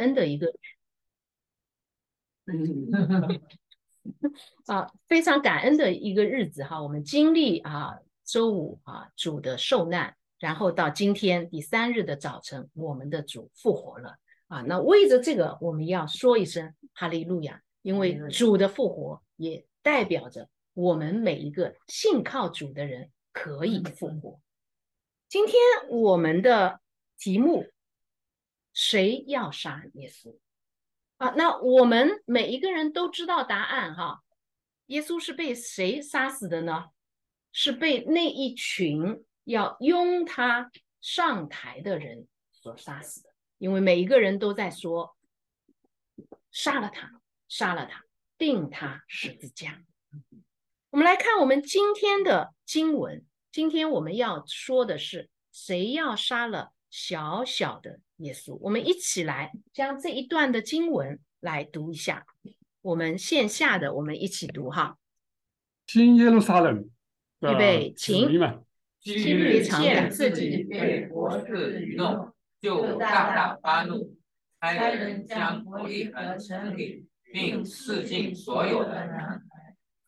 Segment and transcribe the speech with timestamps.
[0.00, 0.52] 恩的一个，
[4.66, 6.82] 啊，非常感恩的一个日子哈。
[6.82, 14.16] 我们经历啊，周五啊，主的受难，然后到今天第三日的早晨，我们的主复活了
[14.48, 14.62] 啊。
[14.62, 24.40] 那为着这个，我们要说一声哈利路亚，因为主的复活也代表着我们每一个信靠主的人可以复活。
[25.28, 25.54] 今天
[25.88, 26.80] 我们的
[27.18, 27.66] 题目。
[28.72, 30.36] 谁要杀耶稣
[31.18, 31.30] 啊？
[31.36, 34.22] 那我们每一个人都知道答案哈。
[34.86, 36.90] 耶稣是被谁杀死的呢？
[37.52, 43.30] 是被那一群要拥他上台的人所杀死的。
[43.58, 45.16] 因为每一个人都在说
[46.50, 48.04] ：“杀了他，杀了他，
[48.38, 49.82] 定他十字架。”
[50.90, 53.24] 我们来看我们今天的经文。
[53.52, 58.00] 今天我们要说的是谁要杀了小小的。
[58.20, 62.26] 耶稣，我们一起来将这一段的经文来读一下。
[62.82, 64.98] 我们线下的，我们一起读哈。
[65.86, 66.88] 新耶路撒冷，
[67.40, 68.28] 预备，请。
[69.00, 74.14] 今日见自己被国事愚弄，就大大发怒，
[74.60, 79.42] 差人将伯利恒城里并四境所有的人，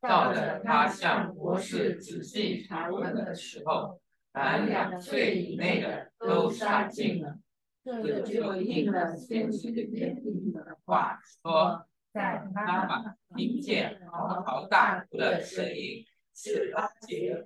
[0.03, 3.99] 到了他向博士仔细查问的时候，
[4.35, 7.39] 凡两岁以内的都杀尽了。
[7.85, 17.45] 这就应了先知耶利的话，说：“在妈妈听见嚎啕大哭的声音，是拉结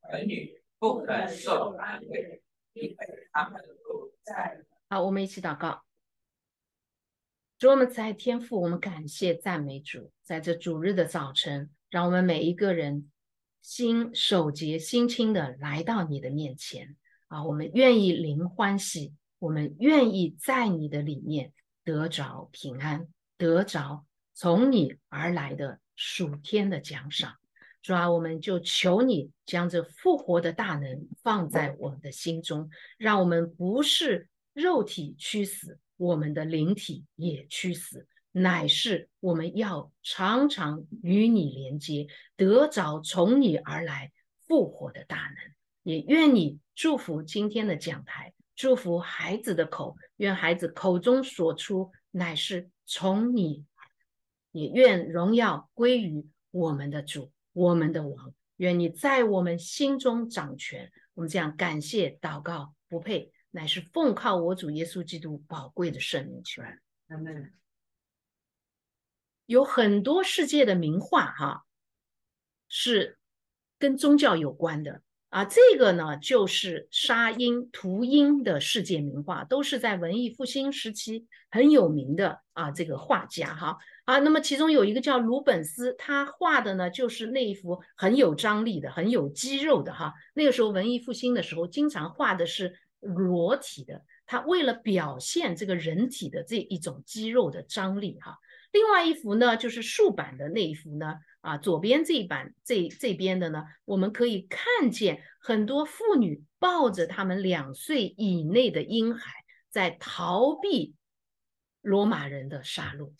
[0.00, 2.96] 儿女不肯受安慰，因为
[3.32, 4.60] 他们都在。”
[4.90, 5.82] 好，我们一起祷告。
[7.58, 13.08] 主我们慈爱天父，我们感谢赞美主，在这主日的早晨，让我们每一个人
[13.62, 16.96] 心守节、心清的来到你的面前
[17.28, 17.44] 啊！
[17.44, 19.14] 我们愿意灵欢喜。
[19.40, 21.52] 我们愿意在你的里面
[21.82, 27.34] 得着平安，得着从你而来的属天的奖赏。
[27.80, 42.06] 主啊，我们就求你将这复活的大能放在我们的心中，让我们不是肉体屈死，我们的灵体也屈死，乃是我们要常常与你连接，
[42.36, 44.12] 得着从你而来
[44.46, 45.36] 复活的大能。
[45.82, 48.34] 也愿你祝福今天的讲台。
[48.60, 53.64] 祝福孩子的口，愿孩子口中所出乃是从你，
[54.52, 58.34] 也愿荣耀归于我们的主，我们的王。
[58.56, 60.92] 愿你在我们心中掌权。
[61.14, 66.62] 我们这样感谢祷告，不配，乃是奉靠我主耶稣基督宝贵的圣名求。
[69.46, 71.64] 有很多世界的名画，哈，
[72.68, 73.18] 是
[73.78, 75.02] 跟宗教有关的。
[75.30, 84.18] 啊，这个呢，就是沙因、图因的世界名画，都是在文艺复兴时期很有名的啊，这个画家哈啊。
[84.18, 90.12] 那么其中有一个叫鲁本斯，他画的呢，就是那一幅很有张力的、很有肌肉的哈。
[90.34, 98.36] 那个时候文艺复兴的时候，经常画的是裸体的，他为了表现这个人体的这一种肌肉的张力哈。
[98.72, 101.14] 另外一幅呢，就是竖版的那一幅呢。
[101.40, 109.32] 啊，左边这一版这这边的呢，我们可以看见很多妇女抱着他们两岁以内的婴孩，
[109.70, 110.94] 在逃避
[111.80, 113.12] 罗马人的杀戮。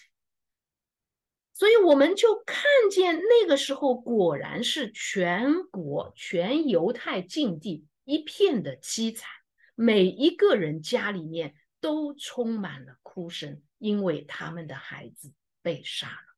[1.54, 9.28] 所以我们就看见那个时候果然是全国全犹太境地一片的凄惨，
[9.74, 15.32] 每一个人家里面都充满了哭声，因为他们的孩子
[15.62, 16.29] 被杀了。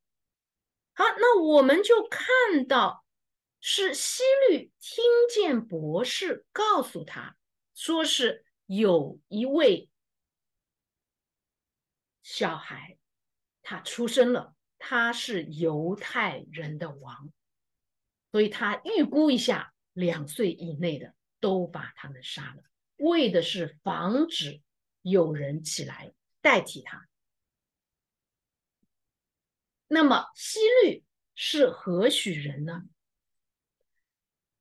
[0.94, 3.04] 好，那我们就看到
[3.60, 7.36] 是希律听见博士告诉他，
[7.74, 9.88] 说是有一位
[12.22, 12.98] 小孩，
[13.62, 17.32] 他出生了，他是犹太人的王，
[18.30, 22.62] 所以他预估一下，两岁以内的都把他们杀了，
[22.96, 24.60] 为的是防止
[25.00, 27.08] 有人起来代替他。
[29.94, 31.04] 那么西律
[31.34, 32.84] 是何许人呢？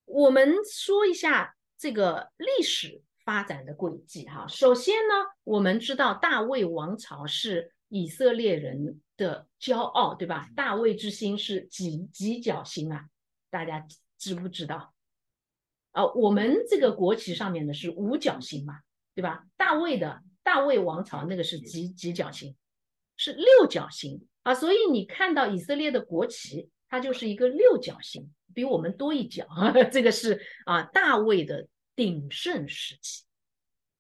[0.03, 4.45] 我们说一下这个历史发展的轨迹哈。
[4.49, 5.13] 首先呢，
[5.45, 10.49] 我们知道大卫王朝是以色列人的骄傲，对吧？
[10.53, 13.05] 大卫之星是几几角星啊？
[13.49, 13.87] 大家
[14.17, 14.93] 知不知道？
[15.91, 18.81] 啊，我们这个国旗上面的是五角星嘛，
[19.15, 19.45] 对吧？
[19.55, 22.53] 大卫的大卫王朝那个是几几角星？
[23.21, 24.25] 是六角星。
[24.41, 29.71] 啊，所以你看到以色列的国旗，它就是一个六角形，比我们多一角啊。
[29.93, 33.23] 这个是啊大卫的鼎盛时期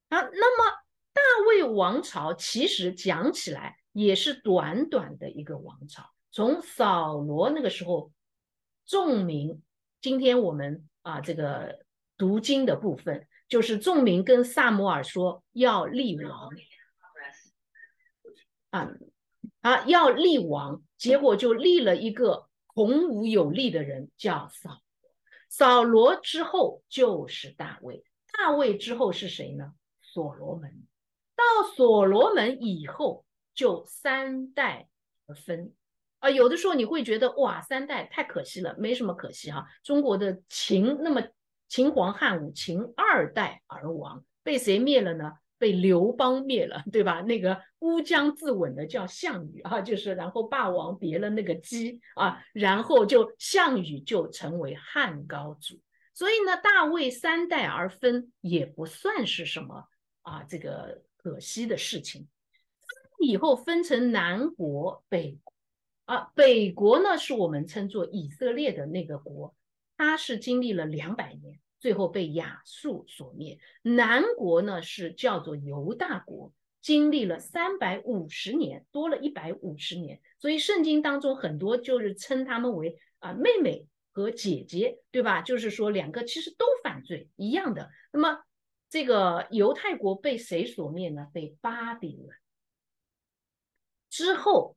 [0.09, 0.19] 啊。
[0.19, 0.75] 那么
[1.13, 8.11] 大卫王朝其实讲起来也是短短的一个王朝，从扫罗那个时候，
[8.87, 9.61] 众民，
[10.01, 11.85] 今天我们啊这个
[12.17, 16.49] 读经的部分，就是众民跟萨摩尔说要立王，
[18.71, 18.89] 啊
[19.61, 24.81] 啊要立王，结果就立了一个孔武有力的人叫扫罗，
[25.49, 28.03] 扫罗之后就是大卫，
[28.33, 29.73] 大卫之后是谁呢？
[30.01, 30.83] 所罗门。
[31.35, 33.25] 到所罗门以后，
[33.55, 34.87] 就三代
[35.25, 35.73] 而分
[36.19, 36.29] 啊。
[36.29, 39.67] 有的时候你会觉得哇，三代太可惜了，没什么可惜哈。
[39.83, 41.21] 中国的秦那么
[41.67, 45.33] 秦皇汉武，秦二代而亡，被谁灭了呢？
[45.61, 47.21] 被刘邦灭了，对吧？
[47.21, 55.79] 那个乌江自刎的叫项羽啊，就是然后霸王别了那个姬啊，然后就项羽就成为汉高祖。
[56.13, 59.87] 所以呢，大魏三代而分也不算是什么
[60.23, 61.03] 啊，这个。
[61.23, 62.27] 可惜的事情，
[63.19, 65.53] 以后分成南国、北国
[66.05, 66.31] 啊。
[66.33, 69.53] 北国呢，是我们称作以色列的那个国，
[69.97, 73.59] 它是经历了两百年，最后被亚述所灭。
[73.81, 80.21] 南国呢，是叫做犹大国，经历了三百五十年，多了一百五十年。
[80.39, 85.41] 所以圣经当中很多就是称他们为啊妹妹和姐姐，对吧？
[85.41, 87.89] 就是说两个其实都犯罪一样的。
[88.13, 88.41] 那么。
[88.93, 91.29] 这个犹太国被谁所灭呢？
[91.31, 92.37] 被巴比伦。
[94.09, 94.75] 之后，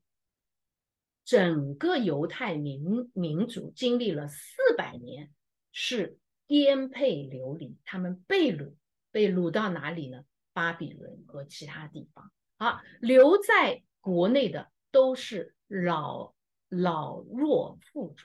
[1.25, 5.33] 整个犹太民民族经历了四百年，
[5.73, 8.75] 是颠沛流离，他们被掳，
[9.11, 10.25] 被掳到哪里呢？
[10.53, 12.31] 巴比伦和其他地方。
[12.57, 16.33] 好，留在国内的都是老
[16.69, 18.25] 老弱妇孺，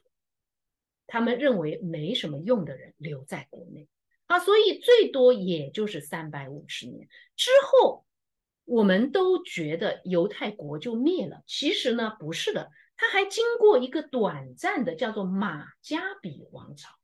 [1.08, 3.88] 他们认为没什么用的人留在国内。
[4.28, 8.06] 啊，所以最多也就是三百五十年之后，
[8.66, 11.42] 我们都觉得犹太国就灭了。
[11.48, 16.99] 其实呢，不是的，它还经过一个短暂的叫做马加比王朝。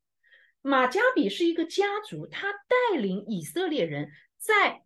[0.66, 4.82] 马加比是一个家族，他带领以色列人在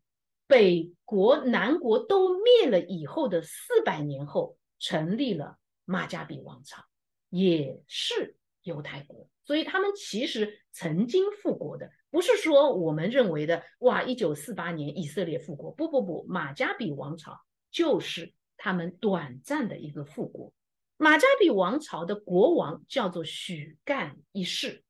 [0.46, 5.56] 北国、南国都灭了以后的四百年后，成立了
[5.86, 6.82] 马加比王朝，
[7.30, 9.26] 也是犹太国。
[9.42, 11.90] 所以他们其实曾经复国的。
[12.10, 17.40] 不是说我们认为的哇，一九四八年以色列复国，不不不，马加比王朝
[17.70, 20.52] 就是他们短暂的一个复国。
[20.98, 24.84] 马加比王朝的国王叫做许干一世，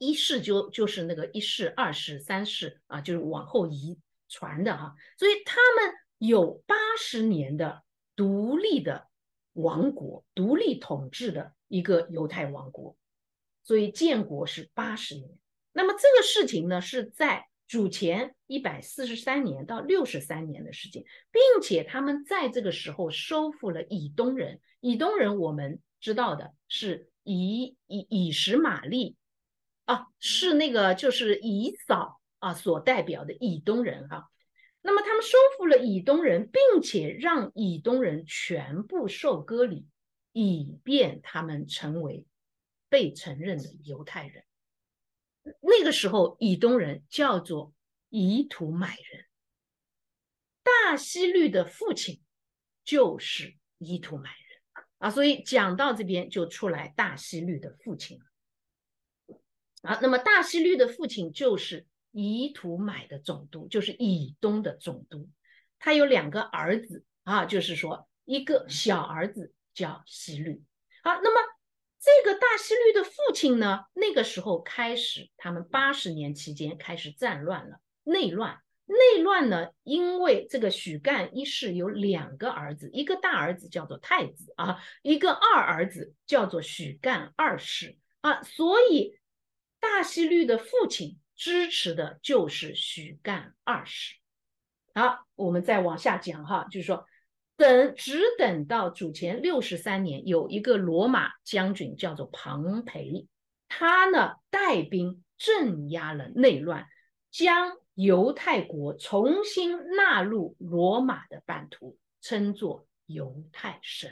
[0.00, 3.98] 一世就就是那个一世、二世、三世啊，就是往后遗
[4.30, 4.94] 传的哈。
[5.18, 7.82] 所以他们有八十年的
[8.16, 9.08] 独立的
[9.52, 12.96] 王国，独立统治的一个犹太王国，
[13.62, 15.30] 所以建国是八十年。
[15.72, 24.60] 那么这个事情呢，是在主前一百四十三年到六十三年的时间，并且他们在这个时候收复了以东人。
[24.80, 29.16] 以东人我们知道的是以以以实玛利
[29.90, 34.30] 啊，是那个就是以扫啊所代表的以东人哈。
[34.82, 39.88] 那么他们收复了以东人，并且让以东人全部受割礼，
[40.30, 42.24] 以便他们成为
[42.88, 44.44] 被承认的犹太人。
[45.60, 47.74] 那个时候，以东人叫做
[48.10, 49.24] 以土买人，
[50.62, 52.20] 大希律的父亲
[52.84, 58.20] 就是以土买人啊，所以讲到这边就出来大希律的父亲
[59.82, 59.98] 啊。
[60.02, 65.28] 那么大西律的父亲就是以土买的总督，就是以东的总督，
[65.78, 70.62] 他有两个儿子啊，就是说一个小儿子叫西律
[71.02, 71.40] 啊，那么。
[72.02, 78.58] 这个大西律的父亲呢，那个时候开始，他们八十年期间开始战乱了，内乱。
[78.86, 89.18] 内乱呢，因为这个许干一世有两个儿子，一个大儿子叫做太子啊，一个二儿子叫做许干二世啊，所以
[89.80, 94.14] 大希律的父亲支持的就是许干二世。
[94.94, 97.06] 好，我们再往下讲哈，就是说。
[97.56, 103.28] 等，只等到主前六十三年，有一个罗马将军叫做庞培，
[103.68, 106.86] 他呢带兵镇压了内乱，
[107.30, 114.10] 将犹太国重新纳入罗马的版图，称作犹太省。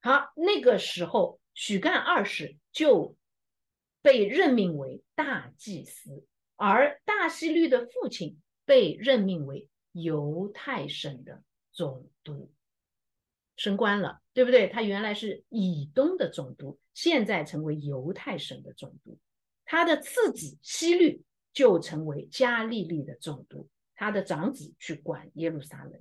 [0.00, 3.16] 好，那个时候许干二世就
[4.02, 6.24] 被任命为大祭司，
[6.56, 11.42] 而大希律的父亲被任命为犹太省的
[11.72, 12.52] 总督。
[13.56, 14.68] 升官了，对不对？
[14.68, 19.18] 他原来是以东的总督，现在成为犹太省的总督。
[19.66, 23.68] 他的次子希律就成为加利利的总督。
[23.94, 26.00] 他的长子去管耶路撒冷。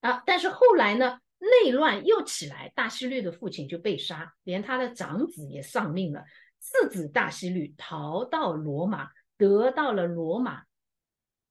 [0.00, 6.22] 啊，但是后来呢，内乱又起来，大希律的父亲就被杀，连他的长子也丧命了。
[6.58, 10.64] 次子大希律逃到罗马，得到了罗马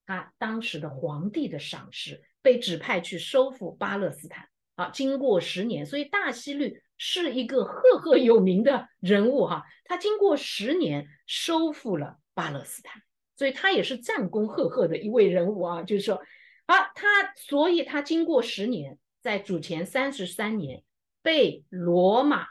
[0.05, 4.47] 他当时的皇帝的赏识，被指派去收复巴勒斯坦。
[4.75, 9.63] 啊，经过十年，所以大希律是一个赫赫有名的人物哈。
[9.85, 13.01] 他经过十年收复了巴勒斯坦，
[13.37, 15.81] 所以他也是战功赫赫的一位人物啊。
[15.83, 16.21] 就是说，
[16.65, 20.83] 啊，他所以他经过十年，在主前三十三年
[21.21, 22.45] 被罗马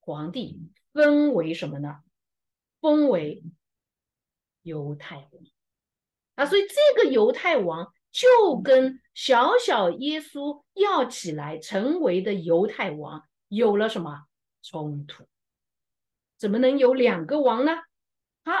[0.00, 0.60] 皇帝
[0.92, 2.00] 封为什么呢？
[2.80, 3.42] 封为
[4.62, 5.44] 犹太王
[6.34, 6.46] 啊。
[6.46, 7.92] 所以这个犹太王。
[8.12, 14.26] 就跟小小耶稣要起来成为的犹太王有了什么
[14.62, 15.24] 冲突？
[16.36, 17.72] 怎么能有两个王呢？
[18.44, 18.52] 好，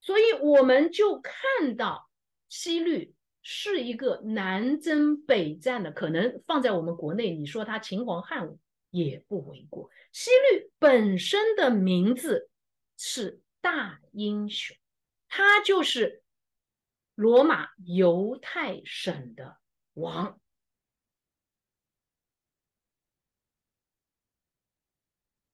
[0.00, 2.08] 所以我们就看到
[2.48, 3.12] 西律
[3.42, 9.90] 是一个南征北战的，可能放在我们国内，你说他秦皇汉武也不为过。
[10.12, 12.50] 西律本身的名字
[12.96, 14.76] 是大英雄，
[15.28, 16.22] 他就是。
[17.16, 19.58] 罗马犹太省的
[19.92, 20.40] 王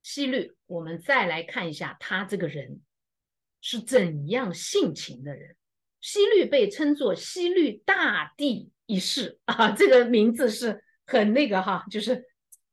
[0.00, 2.82] 希律，我们再来看一下他这个人
[3.60, 5.56] 是怎样性情的人。
[6.00, 12.24] 希律被称作希律大帝一世啊，这个名字是很那个哈，就是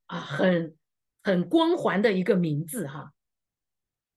[0.05, 0.75] 啊，很
[1.24, 3.13] 很光环的一个名字哈。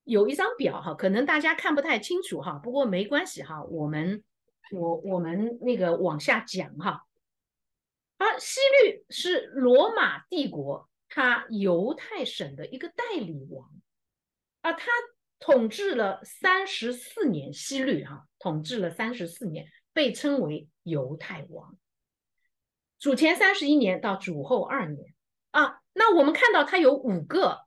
[0.04, 4.22] 有一张表哈，可能大家看不太清楚哈，不过没关系哈，我们。
[4.72, 7.06] 我我们那个往下讲哈，
[8.16, 13.70] 啊，希律是罗马帝国他犹太省的一个代理王
[14.62, 14.90] 啊，他
[15.38, 21.78] 统治了三十四年，希律哈统治了三十四年，被称为犹太王。
[22.98, 25.14] 主前三十一年到主后二年，
[25.96, 27.60] 那我们看到他有五个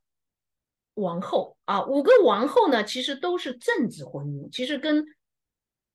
[0.94, 5.06] 王后啊，五个王后呢，其实都是政治婚姻，其实跟。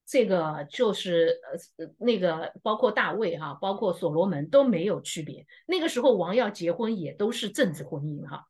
[0.07, 1.41] 这个就是
[1.79, 5.47] 呃那个包括大卫哈，包括所罗门都没有区别。
[5.65, 8.45] 那个时候王要结婚也都是政治婚姻哈。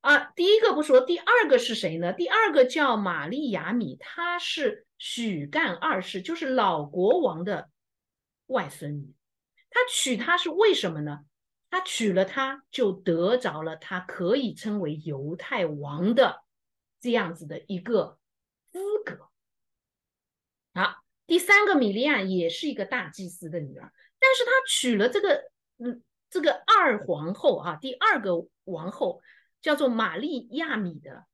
[0.00, 2.12] 啊，第一个不说，第二个是谁呢？
[2.12, 7.70] 第二个叫玛丽亚米，她是许干二世，就是老国王的
[8.46, 9.14] 外孙女。
[9.70, 11.20] 他娶她是为什么呢？
[11.72, 16.42] 他娶了她就得着了他可以称为犹太王的
[17.00, 18.18] 这样子的一个
[18.70, 19.30] 资格。
[20.74, 29.22] 好，第三个米利亚也是一个大祭司的女儿，但是她娶了这个，嗯，这个二皇后啊，第二个王后
[29.62, 31.24] 叫做玛利亚米的，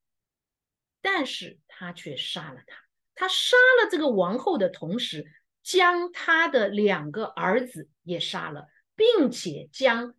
[1.02, 2.76] 但是她却杀了她。
[3.16, 5.26] 他杀了这个王后的同时，
[5.64, 10.14] 将她的两个儿子也杀了，并且将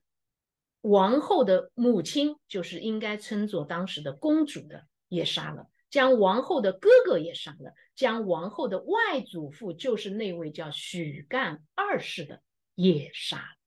[0.81, 5.69] 王后的母亲，就是应该称作当时的公主的，也杀了。
[5.89, 12.43] 将王后的哥哥也杀了，将王后的外祖父，就是那位叫许干二世的
[12.75, 13.57] 也杀了，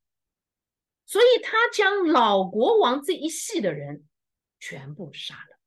[1.04, 4.04] 所以他将老国王这一系的人
[4.60, 5.58] 全部杀了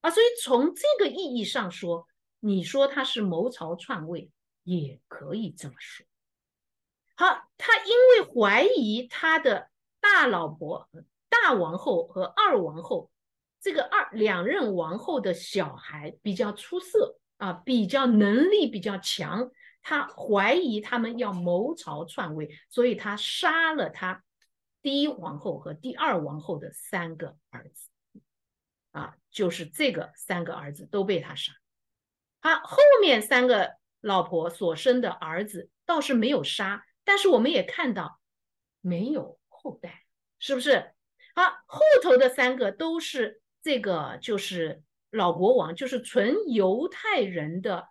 [0.00, 0.10] 啊！
[0.10, 2.08] 所以从这个意义上说，
[2.40, 4.28] 你说他是谋朝篡位，
[4.64, 6.04] 也可以这么说。
[7.14, 9.70] 好，他因为怀疑他的
[10.02, 10.90] 大老婆
[11.30, 13.10] 大王后和二王后。
[13.64, 24.24] 这个二两任王后的小孩比较出色啊，比较能力比较强，他怀疑他们要谋朝篡位，所以他杀了他
[24.82, 27.88] 第一皇后和第二王后的三个儿子，
[28.90, 31.52] 啊，就是这个三个儿子都被他杀。
[32.40, 38.18] 他，后面三个老婆所生的儿子倒是没有杀，但是我们也看到
[38.80, 40.04] 没有后代，
[40.38, 40.92] 是不是？
[41.34, 43.40] 好，后头的三个都是。
[43.64, 47.86] 这个就是老国王，就是纯犹太人的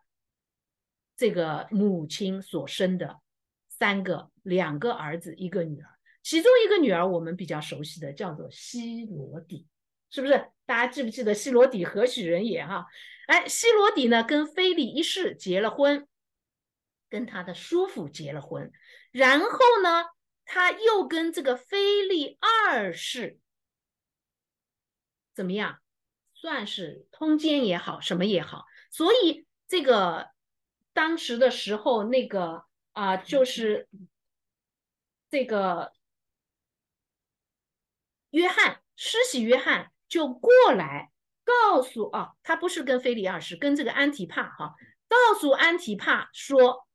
[1.16, 3.22] 这个母亲所生的
[3.70, 5.88] 三个，两个儿子，一个女儿。
[6.22, 9.66] 其中一个女儿我们比较熟悉的叫做希罗底，
[10.10, 10.52] 是不是？
[10.66, 12.66] 大家记不记得希罗底何许人也？
[12.66, 12.86] 哈，
[13.28, 16.06] 哎，希罗底呢跟菲利一世结了婚，
[17.10, 18.74] 跟他的叔父结了婚，
[19.14, 20.04] 然后呢，
[20.46, 23.40] 他又跟这个菲利二世。
[25.34, 25.80] 怎么样，
[26.34, 30.30] 算是通奸也好，什么也好，所以这个
[30.94, 33.88] 当时的时候，那个啊，就是
[35.30, 35.94] 这个
[38.32, 41.12] 约翰施洗约翰就过来
[41.46, 44.76] 告诉啊，他不是跟菲利二世，跟这个安提帕哈，
[45.08, 46.86] 告诉安提帕说：“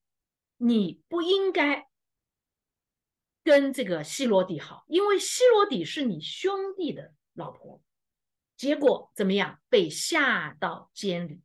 [0.58, 1.88] 你不应该
[3.46, 7.80] 跟这个希罗底好，因为希罗底是你兄弟的老婆。”
[8.58, 9.60] 结果怎么样？
[9.68, 11.42] 被下到监里。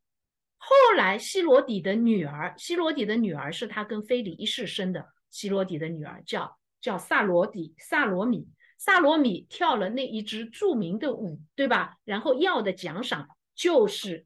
[0.58, 5.14] 后来希罗底的女儿，希罗底的女儿是他跟菲里一世生的。
[5.30, 8.48] 希罗底的女儿叫叫萨罗底萨罗米，
[8.80, 12.00] 萨罗米跳了那一支著名的舞，对吧？
[12.04, 14.26] 然后要的奖赏就是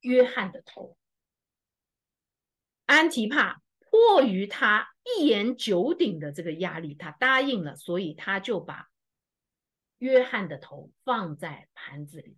[0.00, 0.96] 约翰的头。
[2.86, 3.62] 安提帕
[3.94, 8.88] 迫于他一言九鼎的这个压力，他答应了，所以他就把。
[9.98, 12.36] 约翰的头放在盘子里，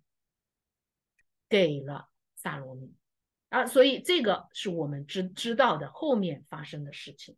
[1.49, 2.93] 给了萨罗米
[3.49, 7.35] 啊，所以这个是我们知知道的后面发生的事情。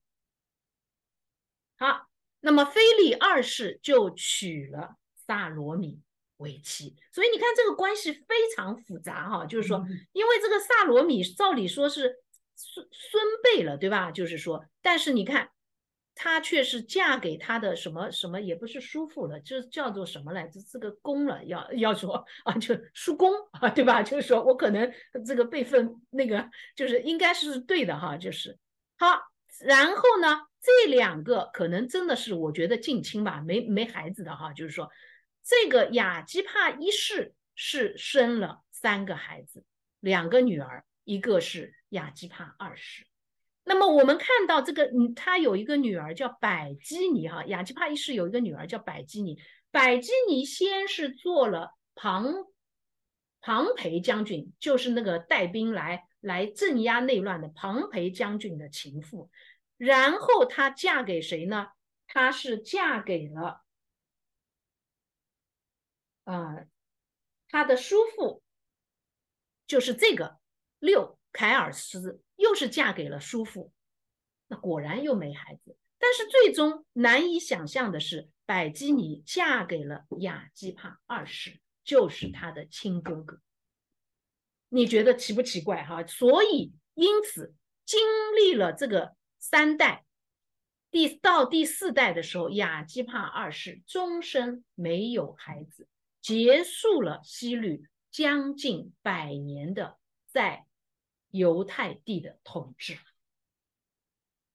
[1.78, 2.10] 好，
[2.42, 6.00] 那么菲利二世就娶了萨罗米
[6.38, 12.18] 为妻，所以你看这个关系非常复杂哈，就是说，因为这个萨罗米照理说是
[12.60, 14.12] 孙孙辈了，对吧？
[14.12, 15.50] 就是说，但是你看。
[16.22, 20.60] 她却是嫁给他的什么什么，也不是叔父了，就叫做什么来着？
[20.70, 24.04] 这个公了，要要说啊，就叔公啊，对吧？
[24.04, 24.92] 就是说我可能
[25.26, 28.58] 这个辈分那个就是应该是对的哈，就是
[28.98, 29.18] 好。
[29.62, 34.90] 然后呢，这两个可能真的是我觉得近亲吧，没没孩子的哈，就是说
[35.42, 39.64] 这个雅基帕一世是生了三个孩子，
[40.02, 43.08] 两个女儿，一个是雅基帕二世。
[43.64, 52.46] 那么我们看到这个，嗯，他有一个女儿叫百基尼哈，雅基帕一世有一个女儿叫百基尼，百基尼先是做了庞
[53.42, 59.32] 庞培将军，就是那个带兵来来镇压内乱的庞培将军的情妇，
[59.78, 61.70] 然后她嫁给谁呢？
[62.06, 63.64] 她是嫁给了，
[66.26, 66.66] 啊，
[67.48, 68.44] 她的叔父，
[69.66, 70.39] 就是这个
[70.80, 72.22] 六凯尔斯。
[72.40, 73.74] 又是嫁给了叔父，
[74.48, 75.76] 那果然又没孩子。
[75.98, 83.42] 但是最终难以想象的是，百基尼嫁给了雅基帕二世，就是他的亲哥哥。
[84.70, 85.84] 你觉得奇不奇怪？
[85.84, 87.54] 哈，所以因此
[87.86, 88.00] 经
[88.38, 90.06] 历了这个三代，
[90.90, 95.90] 第到第四代的时候，雅基帕二世终身没有孩子，
[96.22, 100.68] 结束了西律将近百年的在。
[101.32, 102.98] 犹太地的统治，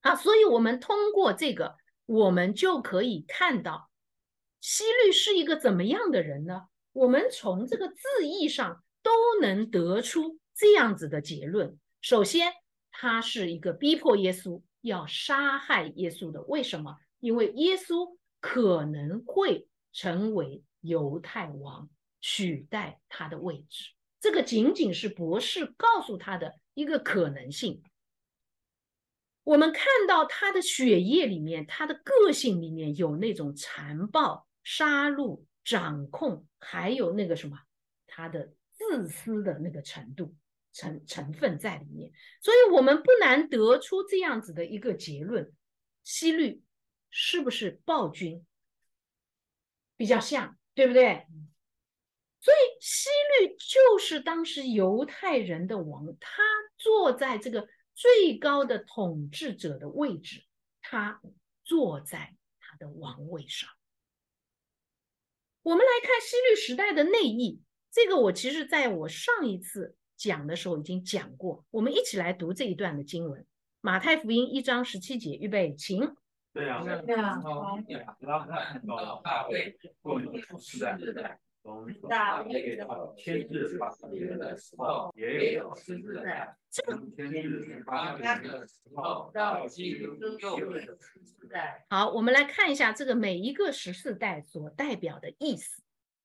[0.00, 3.90] 啊，所以我们通过这个，我们就可以看到
[4.60, 6.62] 希律是一个怎么样的人呢？
[6.92, 9.10] 我们从这个字义上都
[9.40, 11.78] 能得出这样子的结论。
[12.00, 12.52] 首先，
[12.90, 16.96] 他是一个逼迫耶稣要杀害耶稣的，为什么？
[17.20, 21.88] 因为耶稣可能会成为犹太王，
[22.20, 23.90] 取代他的位置。
[24.20, 26.54] 这个仅仅是博士告诉他的。
[26.74, 27.82] 一个可能性，
[29.44, 37.58] 我们看到他的血液里面，他的个性里面有那种残暴、杀戮、掌控，还有那个什么，
[38.06, 40.34] 他的自私的那个程度
[40.72, 42.12] 成成分在里面。
[42.40, 45.52] 所以，我们不难得出这样子的一个结论：
[46.02, 46.62] 西律
[47.10, 48.44] 是不是暴君？
[49.96, 51.26] 比较像，对不对？
[52.44, 53.08] 所以，西
[53.40, 56.42] 律就是当时犹太人的王，他
[56.76, 60.44] 坐在这个最高的统治者的位置，
[60.82, 61.22] 他
[61.64, 63.70] 坐在他的王位上。
[65.62, 71.64] 我们来看西律时代的内意，这个我其实在我上一次讲的时候已经讲过。
[71.70, 73.46] 我们一起来读这一段的经文：
[73.80, 76.14] 马太福音一章十七节，预备，请。
[76.52, 77.78] 对呀，对呀，好，
[79.24, 80.30] 大卫，我们
[80.60, 80.78] 是
[81.14, 81.40] 在。
[82.10, 86.54] 大卫的天日八年的时候，也有十四代；
[87.16, 91.86] 天日八年的时候，到基督又有十四代。
[91.88, 95.82] 好，我们来看一下这个每一个十四代所代表的意思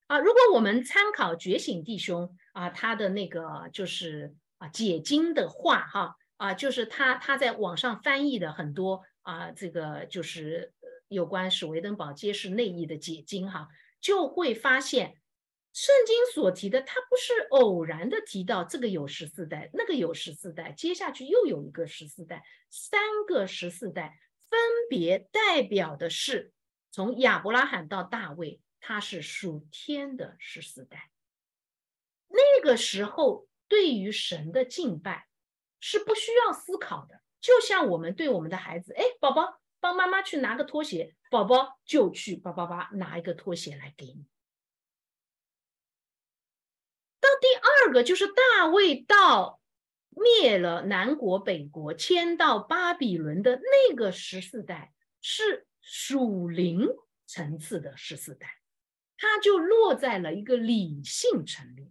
[0.08, 0.19] 啊。
[0.19, 10.73] 如果我们参考觉醒弟兄啊，他的那个就是啊解经的话哈啊，就是他他在网上翻译的很多啊，这个就是
[11.08, 13.69] 有关史维登堡揭示内意的解经哈，
[14.02, 15.15] 就会发现。
[15.71, 26.51] 圣经所提的，它不是偶然的提到这个有十四代，那个有十四代，接下去又有一个十四代，三个十四代分别代表的是
[26.91, 31.12] 从亚伯拉罕到大卫，他是属天的十四代。
[32.27, 35.27] 那个时候对于神的敬拜
[35.79, 44.25] 是不需要思考的，就像我们对我们的孩子，哎，宝宝帮妈妈去拿个拖鞋，宝宝就去叭叭叭拿一个拖鞋来给你。
[47.41, 47.47] 第
[47.86, 49.60] 二个就是大卫到
[50.10, 56.88] 灭了南国北国，迁到巴比伦的那个十四代是属灵
[57.25, 58.47] 层次的十四代，
[59.17, 61.89] 他就落在了一个理性层面，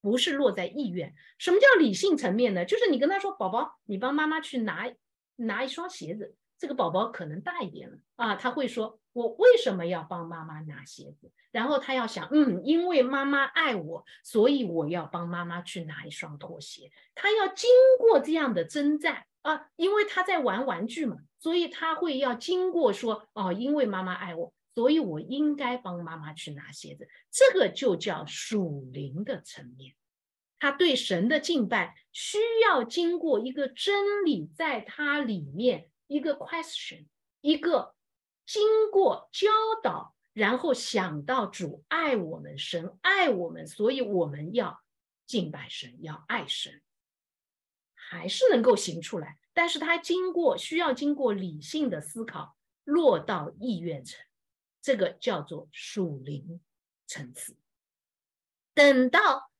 [0.00, 1.14] 不是落在意愿。
[1.38, 2.64] 什么叫理性层面呢？
[2.64, 4.92] 就是你跟他说：“宝宝，你帮妈妈去拿
[5.36, 29.94] 拿一双鞋子。”这个宝宝可能大一点了啊，他会说：“我为什么要帮妈妈拿鞋子？”然后他要想：“嗯，因为妈妈爱我，所以我要帮妈妈去拿一双拖鞋。”他要经过这样的征战啊，因为他在玩玩具嘛，所以他会要经过说：“哦，因为妈妈爱我，所以我应该帮妈妈去拿鞋子。”这个就叫属灵的层面，
[30.60, 35.88] 他对神的敬拜需要经过一个真理在他里面。
[36.06, 37.06] 一个 question，
[37.40, 37.94] 一个
[38.44, 39.48] 经过教
[39.82, 44.82] 导，然后想到主爱我们，神爱我们，所以我们要
[45.26, 46.82] 敬拜神，要爱神，
[47.94, 49.38] 还是能够行出来。
[49.54, 54.18] 但是他经过需要经过理性的思考，落到意愿层，
[54.82, 56.60] 这个叫做属灵
[57.06, 57.56] 层次。
[58.74, 59.50] 等到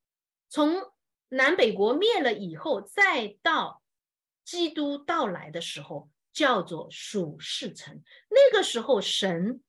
[0.48, 0.92] 从
[1.28, 3.83] 南北国灭了以后，再到
[4.44, 6.11] 基督到来的时候。
[6.33, 9.62] 叫做属世层，那个时候神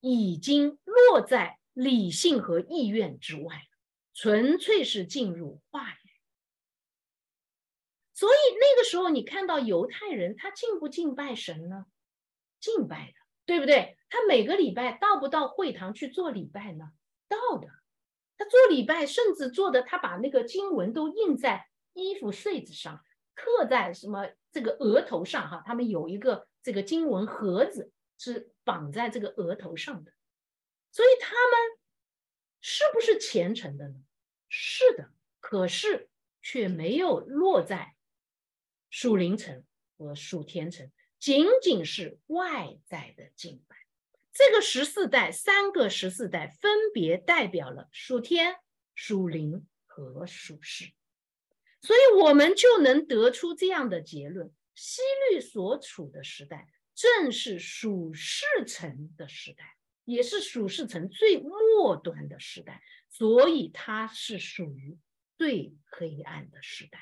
[0.00, 3.66] 已经落在理性和意愿之外，
[4.12, 5.96] 纯粹是进入话语。
[8.12, 11.86] 所以那个时候你看到犹太人，他敬不敬拜神呢？
[12.60, 13.14] 敬拜的，
[13.46, 13.96] 对不对？
[14.10, 16.90] 他每个礼拜到不到会堂去做礼拜呢？
[17.28, 17.68] 到的。
[18.36, 23.04] 他做礼拜，甚至做的，他把那个经文都印在衣服穗子上。
[23.40, 25.62] 刻在什么这个额头上哈？
[25.64, 30.12] 他们有一个这个经文盒子是绑在这个额头上的，
[30.92, 31.78] 所以他们
[32.60, 33.94] 是不是虔诚的呢？
[34.48, 36.10] 是的，可是
[36.42, 37.94] 却没有落在
[38.90, 39.64] 属灵层
[39.96, 43.76] 和属天层，仅仅是外在的敬拜。
[44.32, 48.56] 这个十四代，三个十四代分别代表了属天、
[48.94, 50.92] 属灵和属世。
[51.80, 62.82] 所以我们就能得出这样的结论：西律所处的时代，正是属世层的时代，也是属世层最末端的时代。
[63.08, 64.96] 所以它是属于
[65.36, 66.98] 最黑暗的时代。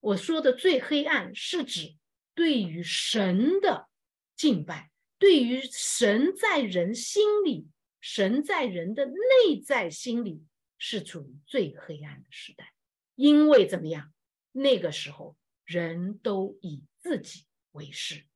[0.00, 1.96] 我说的最黑暗，是指
[2.34, 3.88] 对于神的
[4.36, 7.68] 敬拜，对于神在人心里，
[8.00, 10.44] 神在人的内在心里，
[10.78, 12.73] 是处于最黑暗的时代。
[13.14, 14.12] 因为怎么样？
[14.52, 18.26] 那个时候人都以自己为师。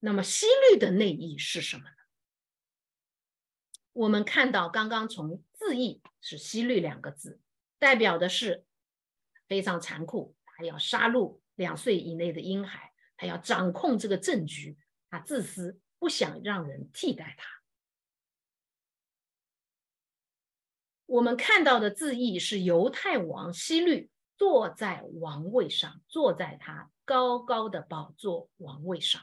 [0.00, 1.96] 那么西律的内意是什么呢？
[3.92, 7.40] 我们看到刚刚从字义是西律两个字，
[7.78, 8.64] 代表的是
[9.46, 14.76] 非常残酷，他要杀戮两岁以内的婴孩，他要掌控这个政局，
[15.08, 17.61] 他自私，不想让人替代他。
[21.12, 29.20] 我们看到的字义是犹太王希律坐在王位上，坐在他高高的宝座王位上。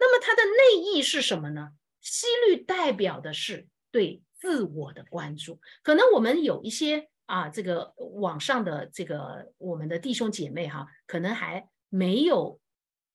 [0.00, 1.70] 那么它的内意是什么呢？
[2.00, 5.60] 希律代表的是对自我的关注。
[5.84, 12.58] 可能我们有一些啊，这个网上的这个我们的弟兄姐妹哈，可能还没有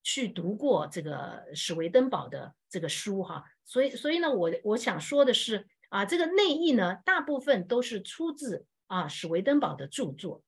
[0.02, 5.68] 去读过这个史维登堡的这个书哈，所以所以呢，我我想说的是。
[5.92, 10.42] 啊，这个内意呢，大部分都是出自啊史维登堡的著作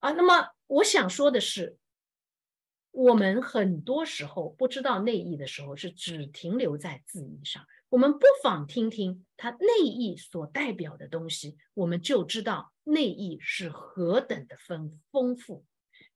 [0.00, 0.12] 啊。
[0.12, 1.78] 那么我想说的是，
[2.90, 7.64] 我们很多时候不知道内意的时候，是只停留在字义上。
[7.88, 15.64] 我们不妨听听它内意所代表的东西，我们就知道内意是何等的丰丰富。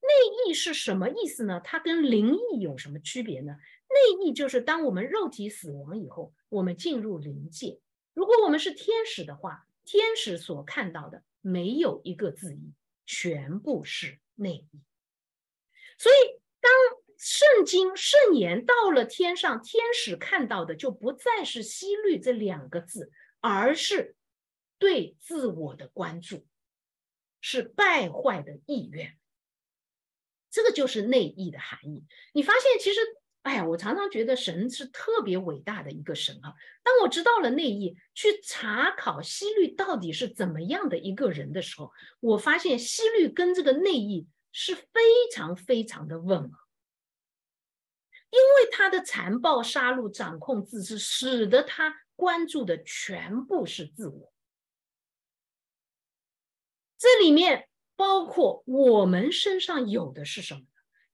[0.02, 1.58] 内意是什么意思呢？
[1.64, 3.56] 它跟灵异有什么区别呢？
[3.88, 7.80] 内意就是当我们肉体死亡以后，我们进入灵界。
[8.14, 12.74] 如果我们是天使的话，天使所看到的没有一个字义，
[13.06, 14.80] 全部是内意。
[15.98, 16.72] 所以，当
[17.16, 24.14] 圣经圣言到了天上，天使看到的就不再是西律这两个字，而是
[24.78, 26.46] 对自我的关注，
[27.40, 29.18] 是败坏的意愿。
[30.50, 32.04] 这个就是内意的含义。
[32.34, 33.00] 你发现，其实。
[33.42, 36.54] 哎呀，我常常觉得神是特别伟大的一个神啊！
[36.84, 44.84] 当我知道了内意，去查考西律到底是怎么样的一个人的时候，我发现西律跟这个内意是非
[45.34, 46.58] 常非常的吻合，
[48.30, 54.32] 因为他的残暴杀戮、掌控自私，使得他关注的全部是自我。
[56.96, 60.60] 这里面包括我们身上有的是什么？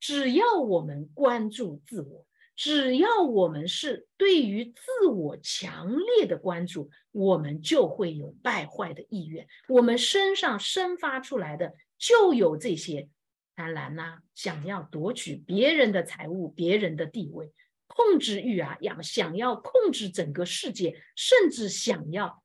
[0.00, 9.46] 只要我们关注自我，只要我们是对于自我强烈的关注，我们就会有败坏的意愿。
[9.68, 13.08] 我们身上生发出来的就有这些
[13.54, 17.52] 贪婪呐，想要夺取别人的财物、别人的地位，
[17.86, 22.42] 控制欲啊，要想要控制整个世界，甚至想要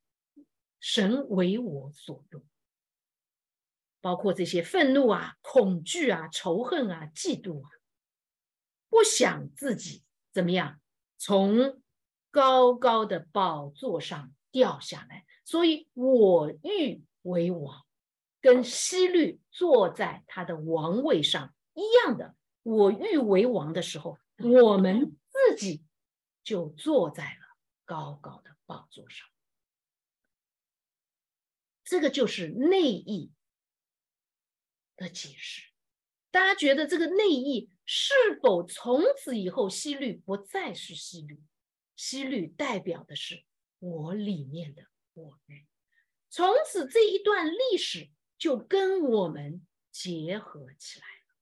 [0.79, 2.43] 神为我所用。
[4.03, 7.69] 包括这些愤怒啊、恐惧啊、仇恨啊、嫉妒啊，
[8.89, 10.81] 不想自己怎么样
[11.17, 11.81] 从
[12.29, 17.85] 高高的宝座上掉下来，所以我欲为王，
[18.41, 22.35] 跟希律坐在他的王位上一样的。
[22.61, 25.85] 我欲为王的时候，我们自己
[26.43, 29.25] 就坐在了高高的宝座上。
[31.85, 33.31] 这个就是内意。
[34.95, 35.63] 的解释，
[36.31, 41.41] 大家觉得这个内意是否从此以后西律不再是西律？
[41.95, 43.43] 西律代表的是
[43.79, 45.67] 我里面的我欲，
[46.29, 51.35] 从此这一段历史就跟我们结合起来了。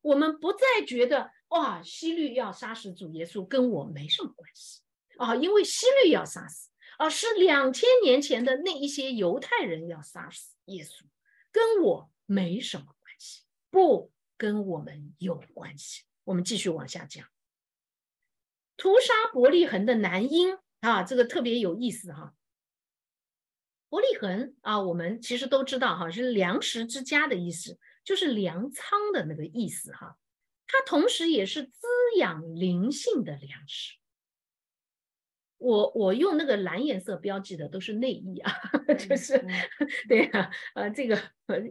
[0.00, 4.80] 我们不再觉得哇，西律要杀死主耶稣跟我没什么关系
[5.18, 11.04] 啊，因为西律要杀死，而是两千年前的那一些犹太人要杀死耶稣，
[11.50, 12.11] 跟我。
[12.26, 16.04] 没什么关系，不跟我们有关系。
[16.24, 17.26] 我们继续往下讲，
[18.76, 22.34] 屠杀伯利恒的男婴啊，这个特别有意思哈。
[23.88, 30.16] 伯利恒啊，我们其实都知道哈，是粮食之家的意思，就是粮仓的那个意思哈。
[30.66, 33.96] 它同时也是滋养灵性的粮食。
[35.62, 38.52] 我我用那个蓝颜色标记的都是内衣啊，
[38.98, 39.38] 就是
[40.08, 41.18] 对呀，呃，这个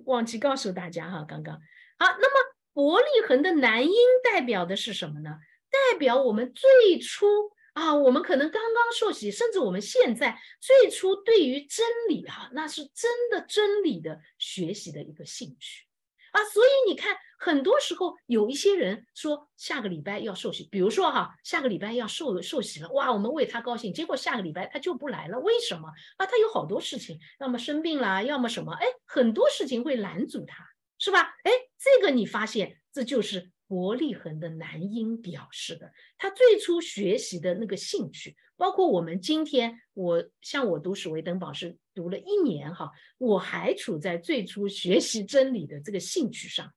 [0.05, 1.61] 忘记告诉大家哈，刚刚好。
[1.99, 3.91] 那么伯利恒的男婴
[4.23, 5.37] 代表的是什么呢？
[5.69, 7.25] 代表我们最初
[7.73, 15.85] 啊，我们可能刚刚受洗，甚至我们现在最初对于真理哈，那是真的真理的学习的一个兴趣
[16.31, 17.15] 啊，所以你看。
[17.43, 23.91] 很多时候有一些人说下个礼拜要受洗，比如说哈，下个礼拜要受受洗了，哇，我们为他高兴。
[23.91, 26.25] 结果下个礼拜他就不来了，为什么啊？
[26.27, 30.63] 他有好多事情，要么生病了，要么什么，哎，很多事情会拦阻他，
[30.99, 31.33] 是吧？
[31.43, 46.71] 哎，这个你发现这就是伯利恒的男婴表示的，他最初学习的那个兴趣，包括我们今天，我像我读史维登堡是读了一年哈，我还处在最初学习真理的这个兴趣上。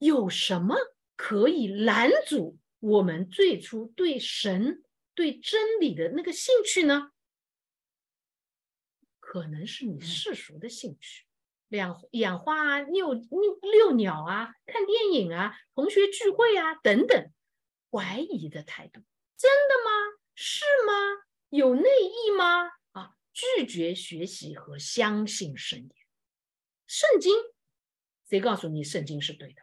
[0.00, 0.76] 有什么
[1.14, 4.82] 可以拦阻我们最初对神、
[5.14, 7.12] 对真理的那个兴趣呢？
[9.18, 11.26] 可能是你世俗的兴趣，
[11.68, 17.30] 养养花啊、遛遛遛鸟啊、看电影啊、同学聚会啊等等，
[17.90, 19.02] 怀疑的态度，
[19.36, 20.18] 真的吗？
[20.34, 21.26] 是吗？
[21.50, 22.70] 有内意吗？
[22.92, 25.90] 啊，拒绝学习和相信圣言。
[26.86, 27.34] 圣经，
[28.26, 29.62] 谁告诉你圣经是对的？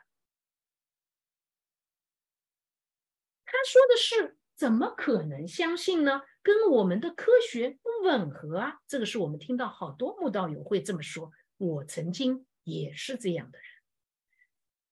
[3.48, 6.22] 他说的是，怎么可能相信呢？
[6.44, 8.80] 跟我们的科学不吻合啊！
[8.88, 11.32] 这个是我们听到好多慕道友会这么说。
[11.58, 13.68] 我曾经也是这样的人，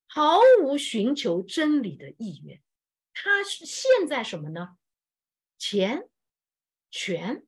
[0.07, 2.61] 毫无寻求真理的意愿。
[3.13, 4.77] 他现在什么呢？
[5.57, 6.09] 钱、
[6.89, 7.45] 权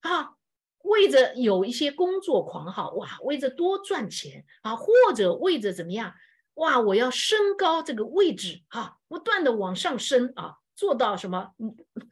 [0.00, 0.36] 啊，
[0.82, 6.14] 为着有一些工作狂好哇，为着多赚钱啊，或者为着怎么样？
[6.56, 6.80] 哇！
[6.80, 11.54] 我要升高这个位置啊，不断的往上升啊，做到什么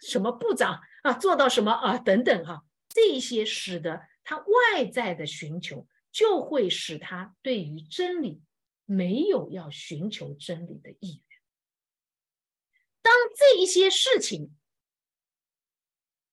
[0.00, 8.42] 什么部长啊，做到什么啊等等哈，这些使得他外在的寻求，就会使他对于真理
[8.84, 11.40] 没有要寻求真理的意愿。
[13.02, 14.54] 当这一些事情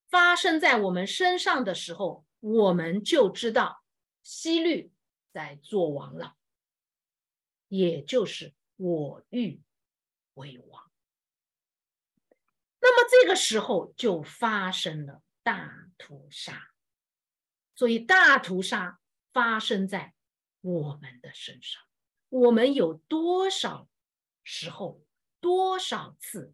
[0.10, 3.84] 发生在我们身上的时候，我们就知道
[4.22, 4.92] 西律
[5.34, 6.36] 在做王了。
[7.72, 9.62] 也就是我欲
[10.34, 10.92] 为王，
[12.82, 16.72] 那么这个时候就发生了大屠杀，
[17.74, 19.00] 所以大屠杀
[19.32, 20.14] 发生在
[20.60, 21.82] 我们的身上。
[22.28, 23.88] 我们有多少
[24.44, 25.02] 时候、
[25.40, 26.54] 多少次，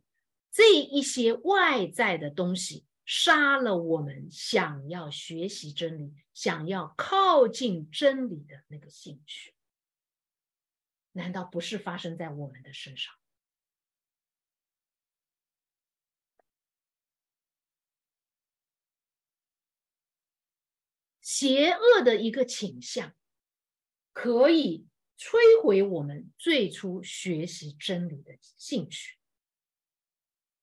[0.52, 9.56] 这一些外在的东西杀了我们想要学习真理、想要靠近真理的那个兴趣？
[11.18, 13.14] 难道不是发生在我们的身上？
[21.22, 23.14] 邪恶的一个倾向，
[24.14, 29.18] 可以摧毁我们最初学习真理的兴趣。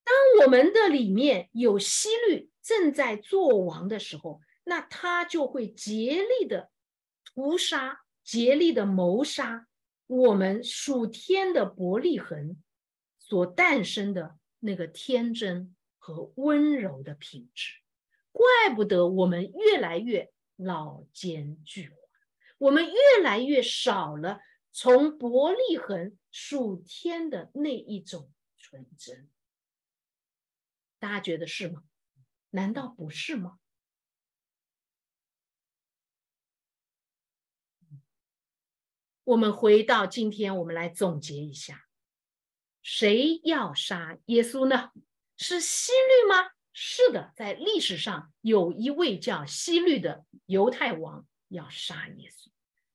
[0.03, 6.71] 当我们的里面有希律正在做王的时候，那他就会竭力的
[7.25, 9.69] 屠杀、竭力的谋杀
[10.07, 12.62] 我们属天的伯利恒
[13.19, 17.81] 所诞生的那个天真和温柔的品质。
[18.33, 21.93] 怪不得我们越来越老奸巨猾，
[22.59, 24.40] 我们越来越少了
[24.73, 29.29] 从伯利恒属天的那一种纯真。
[30.99, 31.85] 大家觉得是吗？
[32.51, 33.59] 难道不是吗？
[39.24, 41.87] 我们回到今天，我们来总结一下：
[42.82, 44.90] 谁要杀耶稣呢？
[45.37, 46.50] 是希律吗？
[46.72, 52.50] 是的，在历史上有一位叫希律的犹太王要杀耶稣。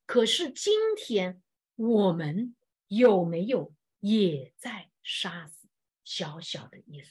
[0.06, 1.42] 可是今天
[1.74, 2.54] 我们
[2.86, 5.68] 有没有也在杀死
[6.04, 7.08] 小小的耶稣？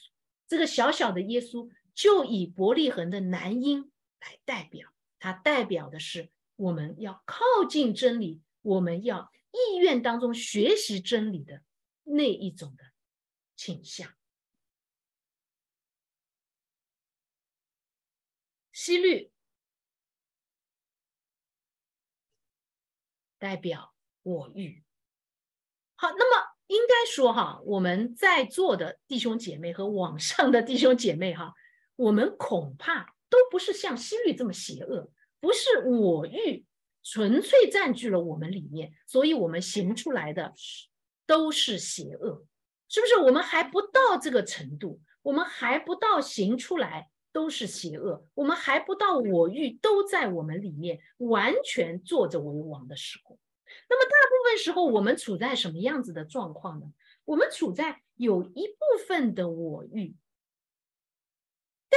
[0.48, 11.64] 这个小小的耶稣就以伯利恒的男婴来代表，它代表的是我们要靠近真理，我们要意愿当中学习真理的
[12.04, 12.84] 那一种的
[13.56, 14.14] 倾向。
[18.72, 19.32] 西律
[23.38, 24.84] 代表我欲。
[25.96, 26.50] 好，那么。
[26.70, 31.56] 应该说哈，我们在座的弟兄姐妹和网上的弟兄姐妹哈，
[31.96, 36.68] 我们恐怕都不是像西律这么邪恶，不是我欲
[37.04, 40.54] 纯粹占据了我们里面，所以我们行出来的
[41.26, 42.46] 都是邪恶，
[42.88, 43.18] 是不是？
[43.18, 53.38] 我们还不到这个程度，我们还不到行出来都是邪恶，我们还不到我欲都在我们里面完全坐着为王的时候。
[53.88, 56.88] 那么大部分时候，我们处在什么样子的状况呢？
[57.26, 60.16] 我们处在有一部分的我欲，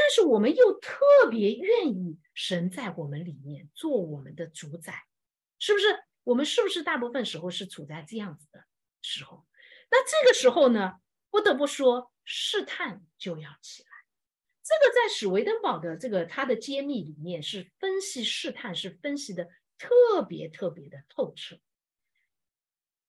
[0.02, 0.98] 但是我们又特
[1.30, 5.04] 别愿意神在我们里面做我们的主宰，
[5.60, 5.86] 是不是？
[6.24, 8.64] 我们是不是大部分时候是处在这样子的
[9.00, 9.46] 时候？
[9.92, 10.94] 那这个时候呢，
[11.30, 13.90] 不得不说试探就要起来。
[14.64, 19.48] 这个在史维登堡的这个他的揭秘里面是分析试探，是分析的。
[19.78, 21.58] 特别特别的透彻。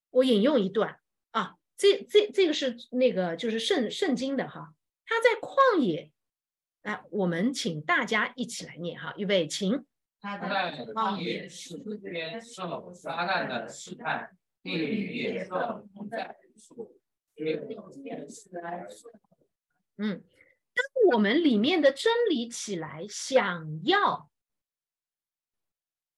[0.09, 0.99] 我引用一段
[1.31, 4.73] 啊，这这这个是那个就是圣圣经的哈，
[5.05, 6.11] 他在旷野，
[6.83, 9.85] 哎，我们请大家一起来念哈，预备，请。
[10.21, 16.97] 他在旷野十天受撒旦的试探，地狱野兽同在一处，
[19.97, 20.23] 嗯，
[20.73, 24.29] 当我们里面的真理起来，想要。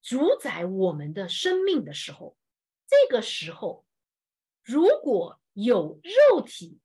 [0.03, 2.37] 主宰我们的生命的时候，
[2.85, 3.87] 这个时候，
[4.63, 6.79] 如果有肉体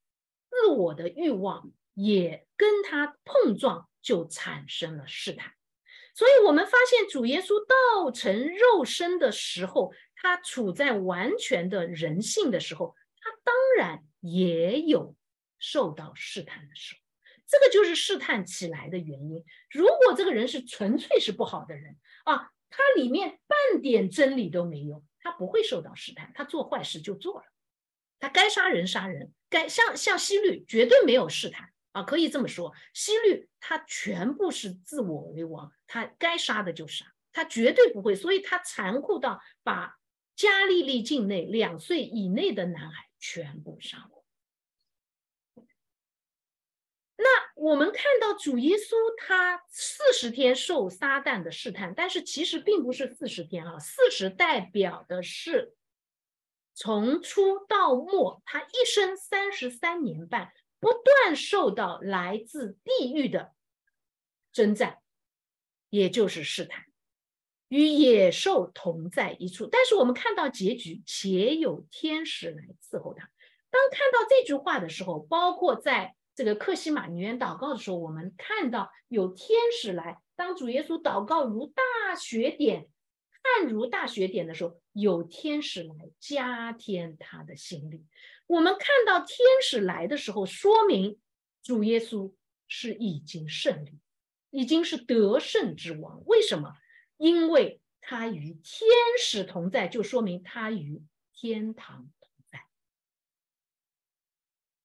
[0.48, 5.54] 自我的欲望也跟他碰撞，就产生了试探。
[6.14, 15.16] 所以，我们发现主耶稣道成肉身的时候，他处在完全的人性的时候，他当然也有
[15.58, 17.00] 受到试探的时候。
[17.46, 19.42] 这个就是试探起来的原因。
[19.70, 22.50] 如果这个人是纯粹是不好的人啊。
[22.72, 27.44] 他里面半点真理都没有，他不会受到试探，他做坏事就做了，
[28.20, 39.98] 他该杀人杀人，该像像西律绝对没有试探啊，可以这么说，西律他全部是自我为王，他该杀的就杀，他绝对不会，所以他残酷到把
[40.37, 44.24] 加利利境内两岁以内的男孩全部杀了。
[47.16, 55.74] 那我们看到主耶稣他四十天受撒旦的试探，但是其实并不是四十天啊，四十代表的是
[56.72, 63.52] 从初到末，他一生三十三年半不断受到来自地狱的
[64.52, 64.98] 征战，
[65.90, 66.84] 也就是试探，
[67.68, 69.66] 与野兽同在一处。
[69.66, 73.30] 但是我们看到结局，且有天使来伺候他。
[73.70, 76.16] 当看到这句话的时候，包括在。
[76.32, 80.22] 这个克西马尼园祷告的时候，我们看到有天使来。
[80.36, 82.88] 当主耶稣祷告如大雪点，
[83.42, 88.07] 汗如大雪点的时候，有天使来加添他的心力。
[88.51, 91.20] 我们看到天使来的时候，说明
[91.62, 92.34] 主耶稣
[92.66, 94.01] 是已经胜利，
[94.51, 96.24] 已经是得胜之王。
[96.26, 96.74] 为什么？
[97.16, 98.88] 因为他与天
[99.20, 101.01] 使同在，就说明他与
[101.32, 102.66] 天堂同在。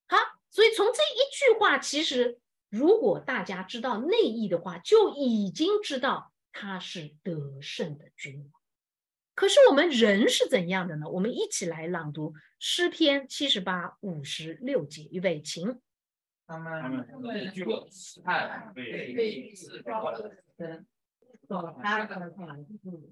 [0.08, 0.18] 好。
[0.52, 2.40] 所以从这一句话，其实
[2.70, 8.55] 如果大家知道内意的话，就已经知道他是得胜的君王。
[9.36, 11.10] 可是我们人是怎样的呢？
[11.10, 15.82] 我们一起来朗读诗篇七十八五十六节，预备，请。
[16.48, 20.00] 他们畏惧试探，被试探
[20.58, 20.86] 的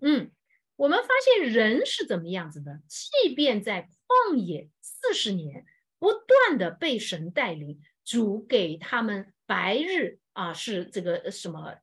[0.01, 0.32] 嗯，
[0.76, 2.80] 我们发现人是怎么样子的？
[2.88, 5.65] 即便在旷野四十年，
[5.99, 11.76] 不断的被神带领，主给他们白日啊是这个什么？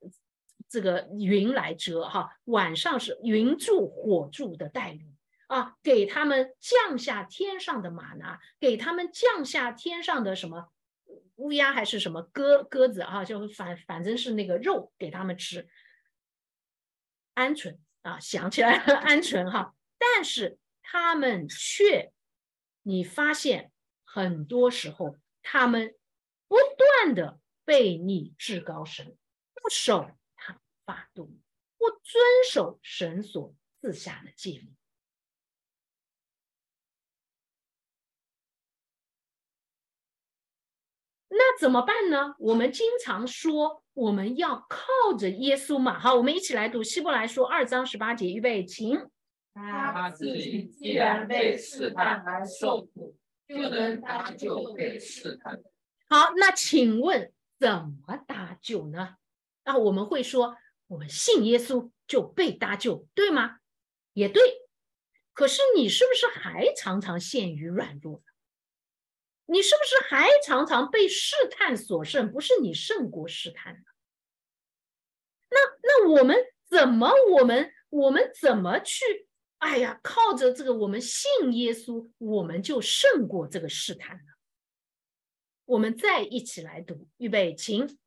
[0.70, 5.16] 这个云来遮哈，晚上是云柱火柱的带领
[5.48, 10.68] 啊，给他们降下天上的马拿，给他们降下天上的什么
[11.34, 15.68] 乌鸦还是什么鸽鸽子啊，就反反正是那个肉给他们吃，
[17.34, 22.12] 鹌鹑啊，想起来了 鹌鹑哈，但是他们却，
[22.82, 23.72] 你发现
[24.04, 25.96] 很多时候他们
[26.46, 29.16] 不断的被你至高神
[29.54, 30.08] 不守。
[30.90, 31.30] 法度
[31.78, 32.20] 不遵
[32.50, 34.76] 守神所赐下的诫命，
[41.28, 42.34] 那怎么办呢？
[42.40, 45.96] 我们经常说我们要靠着耶稣嘛。
[45.96, 49.08] 好，我们一起来读希伯来书二章十八节，预备，请。
[49.54, 53.16] 他自己既然被试探而受苦，
[53.46, 55.62] 就能搭救被试探。
[56.08, 57.70] 好，那请问怎
[58.06, 59.18] 么搭救呢？
[59.64, 60.56] 那我们会说。
[60.90, 63.60] 我们信耶稣就被搭救，对吗？
[64.12, 64.42] 也对。
[65.32, 68.22] 可是你是不是还常常陷于软弱？
[69.46, 72.32] 你是不是还常常被试探所胜？
[72.32, 73.74] 不是你胜过试探
[75.48, 76.36] 那那我们
[76.68, 77.12] 怎么？
[77.38, 79.28] 我们我们怎么去？
[79.58, 84.24] 哎呀，靠着这个，我们信耶稣，我们就胜过这个试探了？
[85.66, 87.99] 我们再一起来读，预备，请。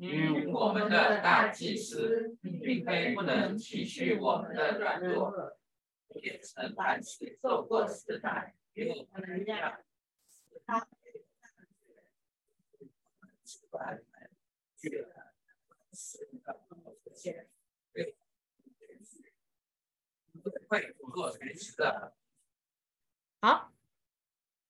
[0.00, 5.30] 因为我们的大祭司并非不能体恤我们的软弱，
[6.22, 9.78] 也曾凡事受过试探，与我们一样。
[10.66, 10.88] 好。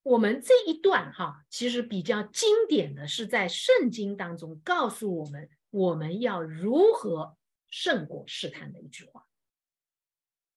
[0.03, 7.37] 我们这一段哈，其实比较经典的是在圣经当中告诉我们，我们要如何
[7.69, 9.27] 胜过试探的一句话。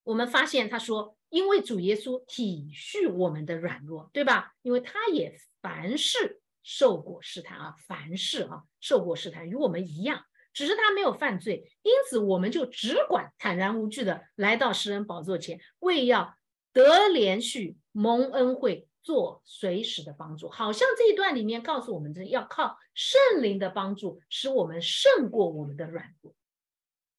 [0.03, 4.55] 我们发现他说，因为主耶稣体恤我们的软弱，对吧？
[4.62, 10.24] 因为他也凡事受过试探啊，凡事啊受过试探，与我们一样，
[10.55, 16.34] 只是他没有犯罪，因此我们就只管坦然无惧的来到施恩宝座前，为要
[16.72, 18.88] 得连续蒙恩惠。
[19.05, 26.34] 做随时的帮助，好像这一段里面告诉我们，这要靠圣灵的帮助，使我们胜过我们的软弱。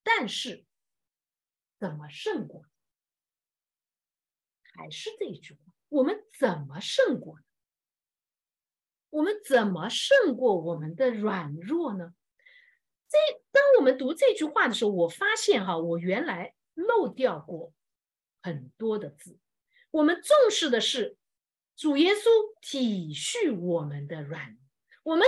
[0.03, 0.65] 但是，
[1.79, 2.65] 怎么胜过？
[4.73, 5.59] 还是这一句话，
[5.89, 7.38] 我们怎么胜过？
[9.11, 12.15] 我们怎么胜过我们的软弱呢？
[13.07, 13.17] 这
[13.51, 17.71] 当我们读这句话的时候，我发现哈，我原来漏掉过
[18.41, 19.38] 很多的字。
[19.91, 21.15] 我们重视的是。
[21.76, 22.30] 主耶稣
[22.61, 24.57] 体恤我们的软，
[25.03, 25.28] 我们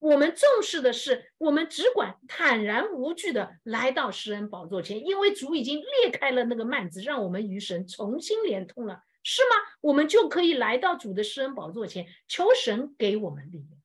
[0.00, 9.56] 我们重视的是，我们只管坦然无惧的来到施恩宝座前，因为主已经裂开了那个幔子，让我们与神重新连通了，是吗？
[9.80, 13.80] 我们就可以来到主的施恩宝座前，求神给我们力量。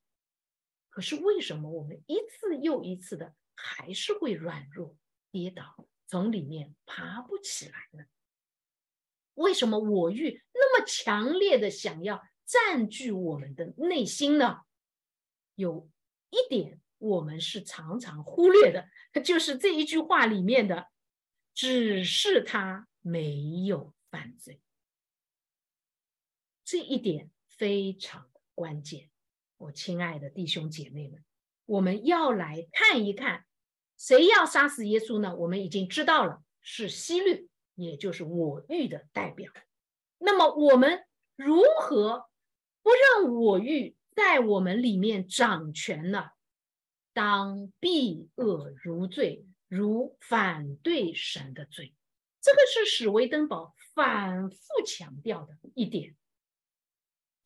[0.89, 4.95] 可是为什么我们一次又一次的还是会软弱、
[5.31, 8.05] 跌倒，从里面爬不起来呢？
[9.37, 14.61] 为什么我欲那么强烈的想要占据我们的内心呢？
[15.55, 15.89] 有
[16.29, 18.87] 一点我们是常常忽略的，
[19.21, 20.87] 就是这一句话里面的，
[21.53, 24.59] 只是他没有犯罪，
[26.63, 29.09] 这一点非常关键。
[29.57, 31.23] 我亲爱的弟兄姐妹们，
[31.65, 33.45] 我们要来看一看，
[33.97, 35.35] 谁要杀死耶稣呢？
[35.35, 37.49] 我们已经知道了，是希律。
[37.77, 39.51] 也就是我欲的代表，
[40.17, 41.05] 那么我们
[41.35, 42.25] 如何
[42.81, 46.31] 不让我欲在我们里面掌权呢？
[47.13, 51.93] 当避恶如罪，如反对神的罪，
[52.41, 56.16] 这个是史维登堡反复强调的一点。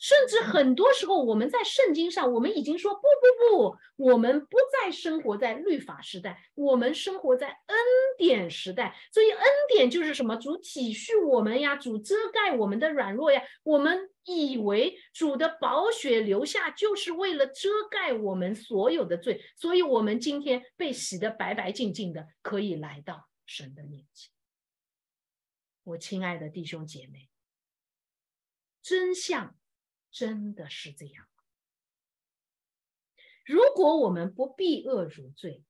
[0.01, 7.77] 甚至很多时候，我们在圣经上，我们已经说不不不，我们不再生活在律法时代，我们生活在恩
[8.17, 8.97] 典时代。
[9.13, 10.35] 所以恩典就是什么？
[10.37, 13.43] 主体恤我们呀，主遮盖我们的软弱呀。
[13.61, 24.31] 我们以为主的宝血留下就是为了遮盖我们所有的罪，所以我们今天被洗得白白净净的，可以来到神的面前。
[25.83, 27.29] 我亲爱的弟兄姐妹，
[28.81, 29.55] 真相
[30.11, 31.25] 真的是这样。
[33.45, 35.63] 如果我们不避恶如罪，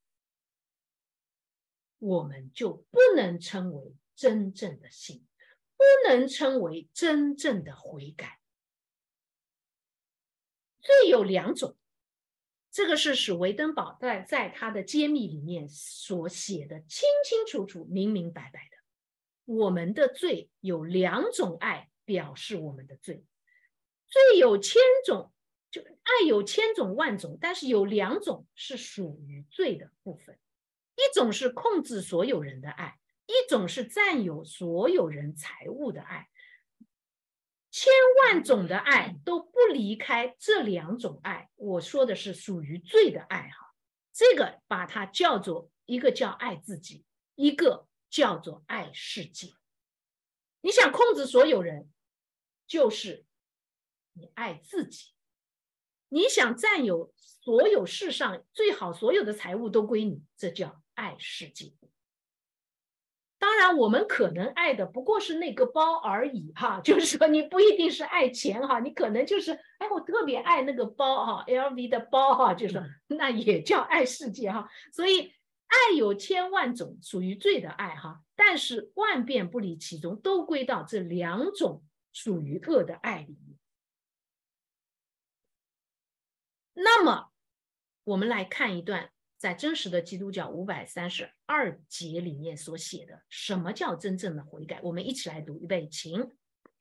[1.99, 5.25] 我们就不能称为真正的信，
[5.77, 8.39] 不能称为真正的悔改。
[10.81, 11.77] 罪有两种，
[12.71, 18.77] 这个是史维登堡在在他的揭秘里面所写的清清楚楚、明明白白的。
[19.45, 23.23] 我们的罪有两种爱表示我们的罪，
[24.11, 25.33] 罪有千种，
[25.71, 30.37] 就爱有千种万种，但是有两种是属于罪的部分，
[30.95, 36.27] 一种是控制所有人的爱，一种是占有所有人财物的爱。
[37.71, 37.89] 千
[38.21, 43.73] 万种的爱都不离开这两种爱，我说的是属于罪的爱哈，
[44.11, 47.05] 这个把它叫做一个叫爱自己，
[47.35, 49.53] 一个叫做爱世界。
[50.59, 51.89] 你想控制所有人，
[52.67, 53.25] 就是
[54.13, 55.13] 你爱自己；
[56.09, 61.73] 你想占有所有世上最好所有的财物都归你，这叫爱世界。
[63.39, 74.69] 当然，我们可能爱的不过是那个包而已，哈， 就是说你不一定是爱钱，哈，你可能就是，哎，我特别爱那个包，哈，LV 的包，哈，就是那也叫爱世界，哈。
[74.93, 75.33] 所以
[75.65, 81.83] 爱有千万种，属于罪的爱，哈，但是万变不离其中，都归到这两种
[82.13, 83.57] 属于恶的爱里面。
[86.83, 87.31] 那么，
[88.03, 89.11] 我们来看一段。
[89.41, 94.79] 在真实的基督教五百三十二节里面所写的，什么叫真正的悔改？
[94.83, 96.29] 我们一起来读一遍，请。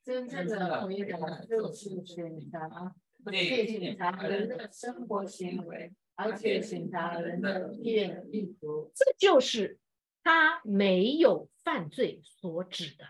[0.05, 2.95] 真正的悔改就是检查，
[3.25, 8.93] 不仅检查人的生活行为，而且检查人的愿意图。
[8.95, 9.79] 这就是
[10.23, 13.07] 他没有犯罪所指的。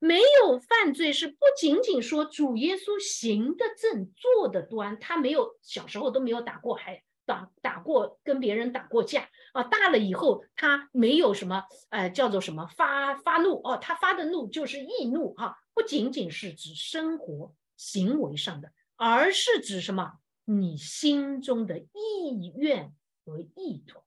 [0.00, 7.04] 没有犯罪是不仅仅说主耶稣行的正、坐的端，他没有小时候都没有打过孩。
[7.26, 22.92] 打打过跟别人打过架啊，大了以后他没有什么呃叫做什么发发怒哦，他发的怒就是易怒哈，不仅仅是指生活行为上的，而是指什么你心中的意愿
[23.24, 24.00] 和意图。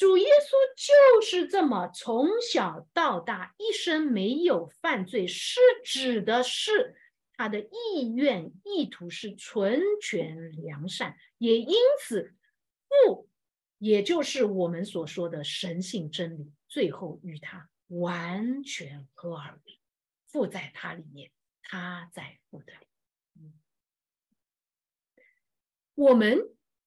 [0.00, 6.96] 主耶稣就是这么从小到大一生没有犯罪，是指的是。
[7.34, 12.34] 他的意愿意图是纯全良善，也因此
[12.88, 13.28] 父，
[13.76, 19.80] 也就是我们所说的神性真理，最后与他完全合而为一。
[20.28, 21.30] 父在他里面，
[21.62, 23.52] 他在父的里。
[25.94, 26.38] 我们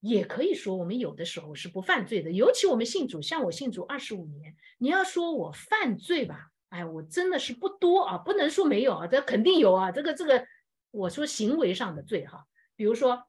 [0.04, 6.50] 也可以说，我们有的时候是不犯罪的，尤其我们信主，像我信主二十五年，你要说我犯罪吧。
[6.68, 9.92] 哎，我真的是不多啊，不能说没有啊，这肯定有啊。
[9.94, 10.46] 这个这个，
[10.92, 12.46] 我说行为上的罪哈，
[12.76, 13.24] 比如说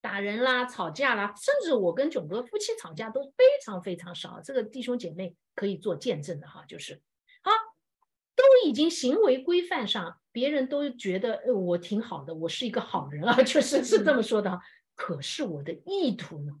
[0.00, 4.40] 打人啦、吵架啦，甚至我跟囧哥夫妻吵架都非常非常少。
[4.42, 7.02] 这个弟兄姐妹可以做见证的哈，就是
[7.42, 7.50] 好，
[8.34, 14.62] 都已经行为规范上，别人都觉得我挺好的，我是一个好人啊，确 实是这么说的哈。
[14.94, 16.52] 可是我的意图呢？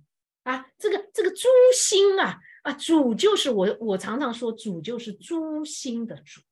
[0.42, 2.38] 啊，这个这个诛心啊！
[2.64, 6.42] 啊，主就是我，我常常说主就是诛心的主。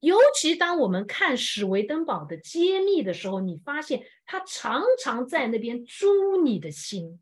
[0.00, 7.20] 尤其当我们看史维登堡的揭秘的时候，你发现他常常在那边诛你的心。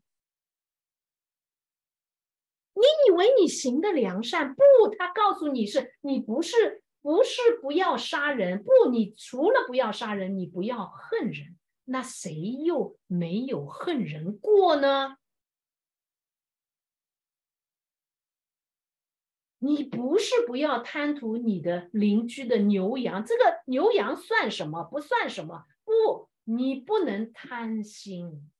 [2.73, 4.63] 你以为你行的良善，不，
[4.97, 11.57] 他告诉你是你不是不是不要杀人，不，你除了不要杀人，你不要恨人。
[11.85, 12.33] 那谁
[12.63, 15.17] 又没有恨人过呢？
[19.59, 24.83] 你不是不要贪图你的邻居的牛羊，这个牛羊算什么？
[24.83, 25.65] 不算什么。
[25.83, 28.51] 不，你不能贪心。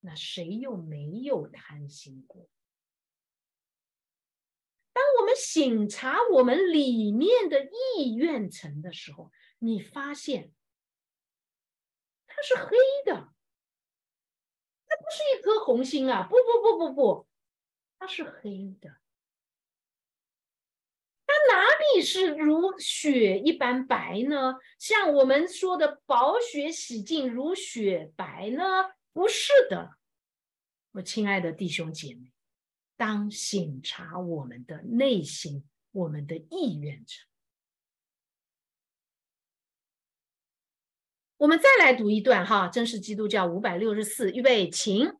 [0.00, 2.48] 那谁又没有贪心过？
[4.92, 7.64] 当我们醒察我们里面的
[7.96, 10.52] 意愿层的时候，你发现
[12.36, 12.76] 它是黑
[13.06, 13.14] 的，
[14.86, 16.28] 它不是一颗红心啊！
[16.28, 17.26] 不不不不不，
[17.98, 18.98] 它是黑的。
[21.26, 21.64] 它哪
[21.94, 24.56] 里是如雪一般白呢？
[24.78, 28.62] 像我们说的薄雪洗净如雪白呢？
[29.14, 29.96] 不是的，
[30.92, 32.32] 我亲爱的弟兄姐妹，
[32.96, 37.16] 当醒察我们的内心，我们的意愿者。
[41.38, 45.12] 我们再来读一段哈，真是基督教五百六十四，预备，请。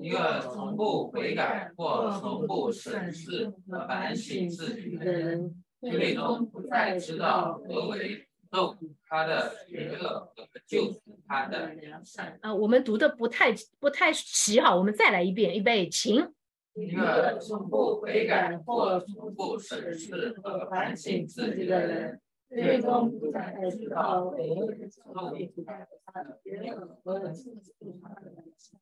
[0.00, 8.76] 一个从不悔改或从不审视和反省自己的人，最终不再知道何为咒
[9.08, 12.36] 他的邪恶和救赎他的良善。
[12.42, 16.28] 啊，我们读的不太不太齐哈，我们再来一遍，预备，请。
[16.74, 22.20] 一个从不悔改或从不审视和反省自己的人，
[22.50, 25.64] 最终不再知道为咒
[26.04, 28.80] 他的邪恶和救赎他的良善。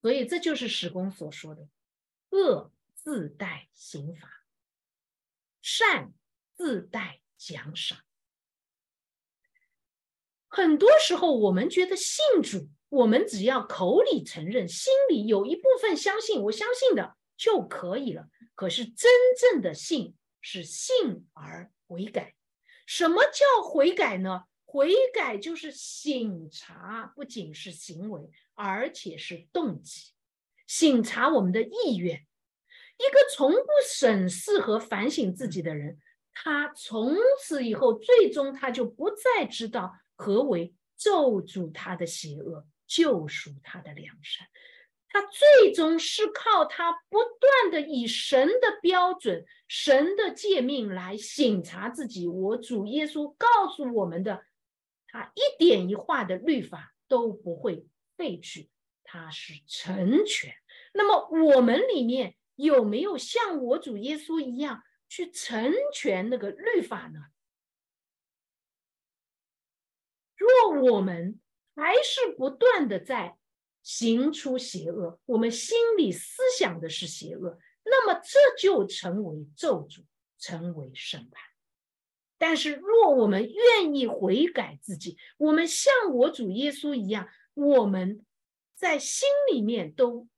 [0.00, 1.68] 所以这就是史公所说的：
[2.30, 4.28] 恶自带刑罚，
[5.60, 6.14] 善
[6.54, 7.98] 自带奖赏。
[10.48, 18.28] 很多时候，我们觉得信主，我们只要口里承认，心里有一部分相信，我相信的就可以了。
[18.54, 20.16] 可是真正的信
[20.48, 22.36] 是信而悔改。
[22.86, 24.44] 什么叫悔改呢？
[24.64, 28.30] 悔改就是醒察，不仅是行为。
[28.54, 30.12] 而且是动机，
[30.66, 32.24] 醒察我们的意愿。
[32.96, 35.98] 一个从不审视和反省自己的人，
[36.32, 44.46] 他从此以后，最终他就不再知道何为咒诅他的邪恶，救赎他的良善。
[45.08, 52.28] 他最终是靠他不断的以神的标准、神的诫命来审查自己。
[52.28, 54.44] 我主耶稣告诉我们的，
[55.08, 57.86] 他一点一画的律法都不会。
[58.16, 58.70] 废去，
[59.04, 60.54] 他是成全。
[60.94, 67.20] 那么我们里面有没有像我主耶稣一样去成全那个律法呢？
[70.34, 71.38] 若我们
[71.74, 73.36] 还是不断的在
[73.86, 80.02] 行出邪恶，我们心里思想的是邪恶，那么这就成为咒诅，
[80.40, 81.40] 成为审判。
[82.36, 87.28] 但是若我们愿意悔改自己，我们像我主耶稣一样。
[87.54, 88.26] 我们
[88.74, 90.28] 在心里面都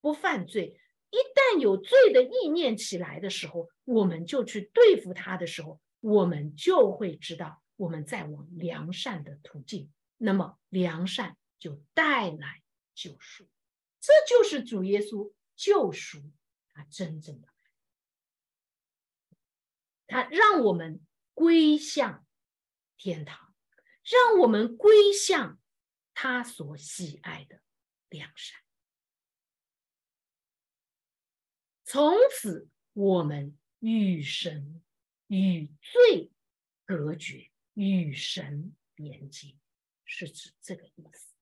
[0.00, 0.80] 不犯罪，
[1.10, 12.63] 一旦有罪的意念起来的时候，我们就去对付他的时候，我们就会知道我们在往良善的途径，那么良善就带来
[12.94, 13.48] 救赎，
[14.00, 16.32] 这就是主耶稣救赎
[16.72, 17.48] 他真正的，
[20.06, 21.00] 他让我们
[21.32, 22.26] 归向
[22.96, 23.54] 天堂，
[24.02, 25.60] 让我们归向。
[26.16, 27.60] 他所喜爱的
[28.08, 28.56] 良善，
[31.82, 34.80] 从此我们与神
[35.26, 36.30] 与罪
[36.84, 39.56] 隔绝，与神连接，
[40.04, 41.33] 是指这个意思。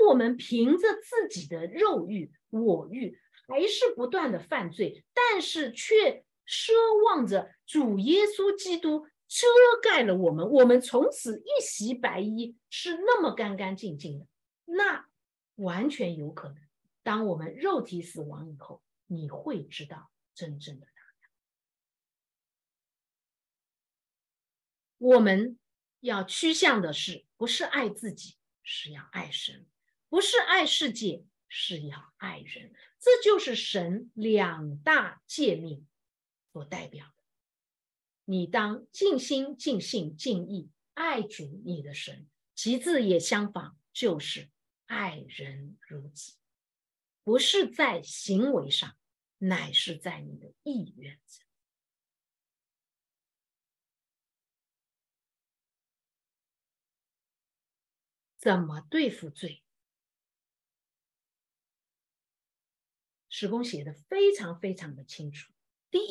[0.00, 3.18] 若我们凭着自己的肉欲、我欲，
[3.48, 6.72] 还是不断的犯罪，但是却奢
[7.04, 9.06] 望着主耶稣基督。
[9.32, 9.46] 遮
[9.80, 14.26] 盖了我们，我们从此一袭白衣，是那么干干净净的。
[14.64, 15.06] 那
[15.54, 16.56] 完全有可能，
[17.04, 21.30] 当我们肉体死亡以后，你会知道真正的答案。
[24.98, 25.56] 我们
[26.00, 28.34] 要趋向的是，不是爱自己，
[28.64, 29.64] 是要爱神；
[30.10, 32.74] 不是爱世界，是要爱人。
[32.98, 35.86] 这就是神两大诫命
[36.52, 37.14] 所代表的。
[38.24, 44.50] 你当尽心、尽性、尽意爱主你的神，其次也相仿，就是
[44.86, 46.34] 爱人如己。
[47.22, 48.96] 不是在行为上，
[49.38, 51.46] 乃是在你的意愿上。
[58.36, 59.62] 怎么对付罪？
[63.40, 65.50] 史公写的非常非常的清楚。
[65.90, 66.10] 第一。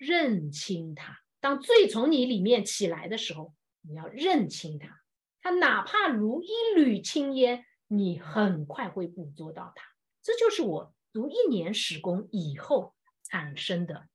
[0.00, 5.00] 认清他，当罪从你里面起来的时候，你要认清他。
[5.40, 9.84] 他哪怕如一缕青烟，你很快会捕捉到他。
[10.22, 12.94] 这就是我读一年史工以后
[13.24, 14.06] 产生的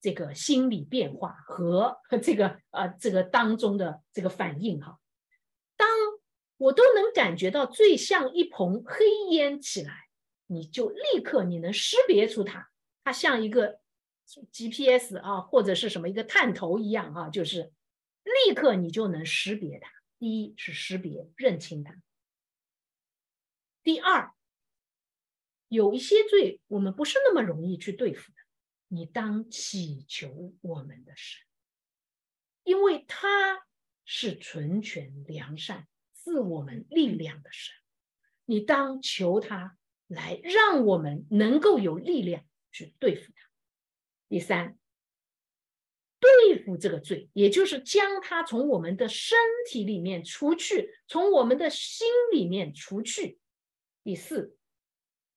[0.00, 4.98] 这个心理变化和这个呃这个当中的这个反应哈。
[5.76, 5.86] 当
[6.56, 10.03] 我都能感觉到最像一蓬黑烟起来，
[10.46, 12.70] 你就立刻你能识别出它，
[13.02, 13.80] 它像一个。
[14.52, 17.70] GPS 啊，或者是什么一个探头一样啊，就是
[18.24, 19.90] 立刻你就能识别它。
[20.18, 21.94] 第一是识别认清它，
[23.82, 24.32] 第二
[25.68, 28.38] 有一些罪我们不是那么容易去对付的，
[28.88, 31.44] 你当祈求我们的神，
[32.62, 33.66] 因为他
[34.06, 37.74] 是纯全良善、赐我们力量的神，
[38.46, 39.76] 你当求他
[40.06, 43.42] 来让我们能够有力量去对付他。
[44.28, 44.78] 第三，
[46.20, 49.38] 对付这个罪，也就是将它从我们的身
[49.68, 53.38] 体里面除去，从我们的心里面除去。
[54.02, 54.56] 第四，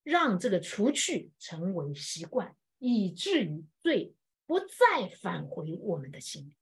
[0.03, 4.13] 让这个除去成为习惯，以至于罪
[4.45, 6.53] 不再返回我们的心。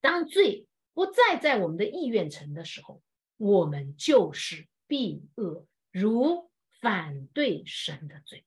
[0.00, 3.02] 当罪不再在我们的意愿成的时候，
[3.38, 5.66] 我们就是避恶，
[5.98, 6.50] 如
[6.82, 8.44] 反对神的罪。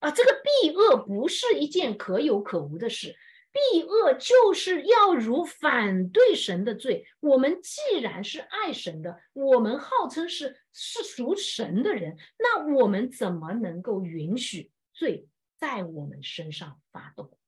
[0.00, 3.16] 啊，这个避恶不是一件可有可无的事。
[3.52, 7.06] 避恶就是要如反对神的罪。
[7.20, 17.38] 我们既然是爱神的，我们号称是是属神的人，那我们怎么能够允许罪在我们身上发动？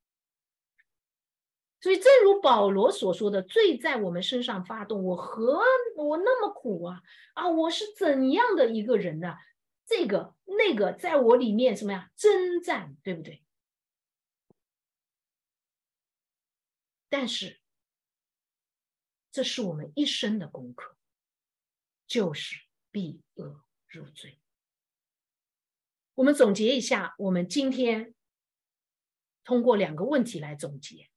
[1.81, 5.63] 所以，正如保罗所说的，罪在我们身上发动，我何
[5.97, 7.01] 我那么苦啊
[7.35, 7.49] 啊！
[7.49, 9.37] 我是怎样的一个人呢？
[9.87, 12.11] 这个那个，在我里面什么呀？
[12.17, 13.45] 征战，对不对？
[17.09, 17.61] 但是，
[19.31, 20.97] 这是我们一生的功课，
[22.07, 22.57] 就是
[22.91, 24.41] 避恶入罪。
[26.17, 28.15] 我们总结一下，我们今天
[29.45, 31.09] 通过两个问题来总结：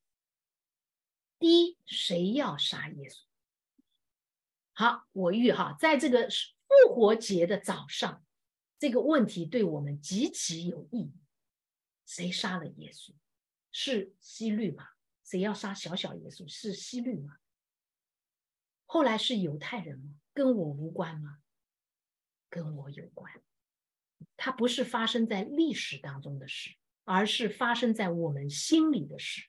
[1.42, 3.24] 第一，谁要杀耶稣？
[4.74, 8.24] 好，我预哈，在这个复活节的早上，
[8.78, 11.14] 这个问题对我们极其有意义。
[12.06, 13.16] 谁杀了耶稣？
[13.72, 14.90] 是希律吗？
[15.24, 17.38] 谁要杀小小耶稣是希律吗？
[18.86, 20.14] 后来是犹太人吗？
[20.36, 21.40] 跟我无关吗？
[22.52, 23.34] 跟我有关。
[24.38, 29.48] 它不是发生在历史当中的事，而是发生在我们心里的事。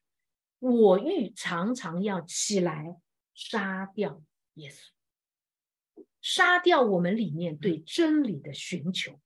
[0.63, 3.01] 我欲常常要起来
[3.35, 4.23] 杀掉
[4.55, 9.21] 耶稣，杀掉我们里面对真理的寻求。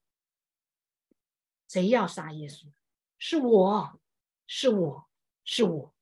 [1.69, 2.73] 谁要杀耶稣？
[3.19, 4.01] 是我，
[4.47, 5.11] 是我，
[5.45, 5.95] 是我。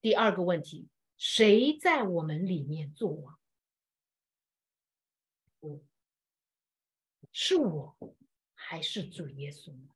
[0.00, 0.88] 第二个问题，
[1.18, 3.38] 谁在我们里面做王？
[7.30, 8.16] 是我
[8.54, 9.95] 还是主耶稣呢？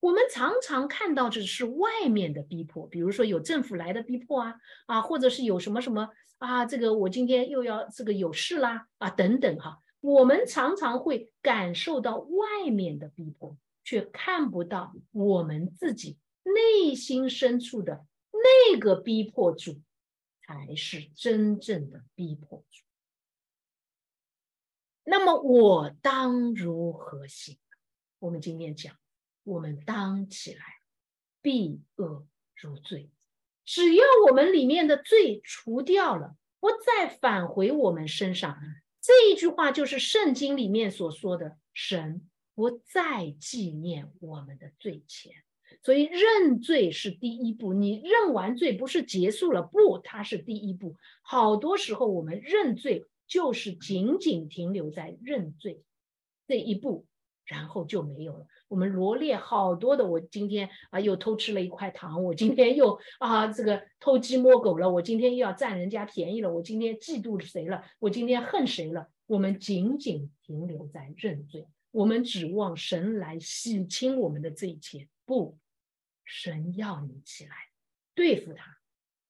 [0.00, 4.54] 我们常常看到这是外面的逼迫，比如说有政府来的逼迫啊
[4.86, 18.06] 啊，或者是有什么什么啊，这个我今天又要这个有事啦啊等等哈，我们常常会感受到外面的逼迫，却看不到我们自己内心深处的。
[18.30, 19.80] 那个逼迫主
[20.46, 22.84] 才是真正的逼迫主。
[25.02, 27.58] 那么我当如何行？
[28.20, 28.94] 我们今天讲，
[29.48, 30.60] 我们当起来，
[31.40, 33.10] 避恶如罪。
[33.64, 38.58] 只要我们里面的罪除掉了，不再返回我们身上，
[39.00, 45.32] 这一句话就是圣经里面所说的：神不再纪念我们的罪前。
[45.82, 50.96] 所以认罪是第一步，你认完罪不是结束了，不，它是第一步。
[51.22, 55.82] 好多时候我们认罪就是仅仅停留在认罪
[56.46, 57.06] 这一步，
[57.48, 58.46] 然后就没有了。
[58.68, 69.08] 我们罗列好多的，我今天啊又偷吃了一块糖，我今天又啊这个偷鸡摸狗了，我今天又要占人家便宜了，我今天嫉妒谁了，我今天恨谁了？
[69.26, 75.08] 我们仅仅停留在认罪，我们指望神来洗清我们的这一切。
[75.24, 75.58] 不，
[76.24, 77.54] 神要你起来
[78.14, 78.78] 对付他，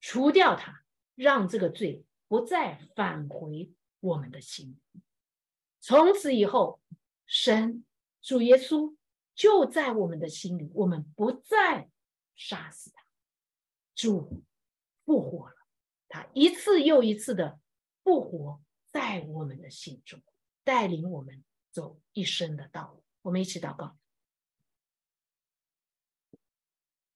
[0.00, 0.82] 除掉他，
[1.14, 4.76] 让这个罪不再返回我们的心。
[5.80, 6.80] 从此以后，
[7.26, 7.84] 神
[8.28, 8.94] 主耶稣
[9.34, 11.88] 就在我们的心里，我们不再
[12.36, 13.02] 杀死他。
[13.94, 14.44] 主
[15.06, 15.56] 复活了，
[16.08, 17.58] 他一次又一次的
[18.04, 18.60] 复活
[18.92, 20.20] 在我们的心中，
[20.62, 23.02] 带领我们走一生的道路。
[23.22, 23.96] 我们一起祷告。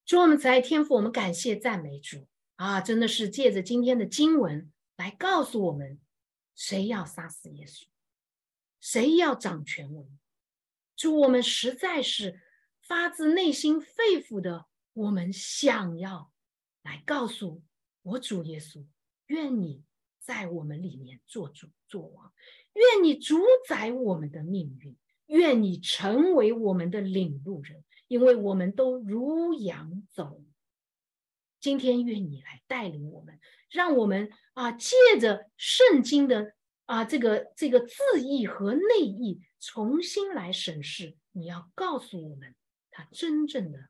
[0.07, 2.81] 主我们慈爱天赋，我们感谢赞美主啊！
[2.81, 6.01] 真的是借着今天的经文来告诉我们，
[6.55, 7.85] 谁要杀死耶稣，
[8.81, 10.07] 谁要掌权位。
[10.97, 12.41] 主，我们实在是
[12.81, 16.33] 发自内心肺腑的，我们想要
[16.83, 17.63] 来告诉
[18.03, 18.85] 我主耶稣，
[19.27, 19.85] 愿你
[20.19, 22.33] 在我们里面做主做王，
[22.75, 23.39] 愿你主
[23.69, 27.85] 宰我们的命运，愿你成为我们的领路人。
[28.09, 30.45] 因为我们都如羊走，
[31.61, 33.41] 今天愿你来带领我们，
[33.71, 36.53] 让我们啊借着圣经的
[36.93, 41.17] 啊这个这个字义和内意，重新来审视。
[41.31, 42.55] 你要告诉我们
[42.91, 43.89] 它真正的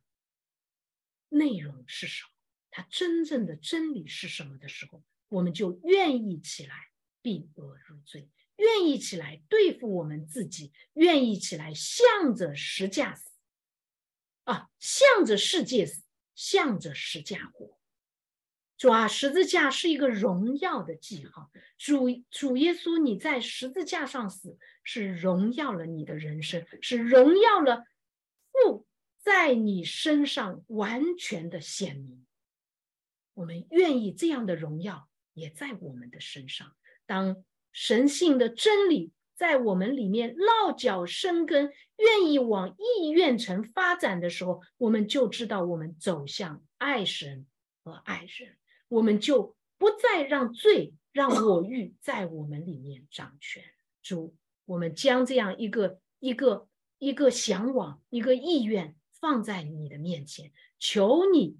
[1.28, 2.30] 内容是什么，
[2.70, 6.76] 它真正的真理是什么的时候，我们就愿意起来
[7.20, 13.32] 避恶入罪，愿意起来对付我们自己，愿意起来向着十架死。
[14.44, 16.04] 啊，向着世界死，
[16.36, 17.80] 向着十架活。
[18.82, 21.52] 主啊，十字架是一个荣耀的记号。
[21.78, 27.84] 主主耶稣，你在十字架上死，是荣耀了你的人生，是荣耀了
[28.50, 28.84] 父
[29.20, 32.26] 在你身上完全的显明。
[33.34, 36.74] 我们愿意这样的荣耀也在我们的身上。
[37.06, 47.46] 当神性的真理在我们里面落脚生根，愿意往意愿城发展的时候，我们就知道我们走向爱神
[47.84, 48.56] 和爱人。
[48.92, 53.64] 我们就不再让罪、让我欲在我们里面掌权。
[54.02, 54.36] 主，
[54.66, 56.68] 我们将这样一个、一个、
[56.98, 61.56] 一个向往、一个意愿放在你的面前，求你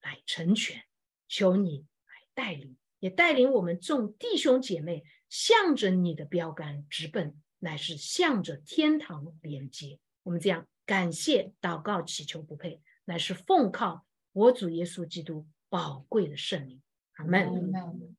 [0.00, 0.84] 来成全，
[1.26, 9.98] 求你来带领，也带领我们众弟兄姐妹向着你的标杆直奔，乃是向着天堂连接。
[10.22, 15.48] 我们这样感谢、祷告、祈求不配，乃是奉靠我主耶稣基督。
[15.68, 16.80] 宝贵的圣灵，
[17.14, 18.16] 阿门。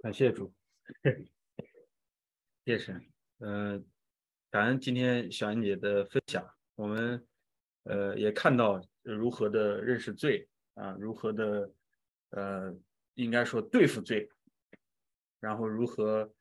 [0.00, 0.52] 感谢主，
[2.64, 3.04] 谢神。
[3.38, 3.86] 嗯，
[4.50, 7.26] 感恩今天小安姐的分享，我们
[7.84, 11.72] 呃也看到如何的认识罪啊，如何的
[12.30, 12.76] 呃
[13.14, 14.28] 应该说对付罪，
[15.40, 16.34] 然后如何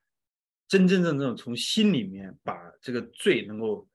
[0.68, 3.88] 真真正正从心里面把这个罪能够。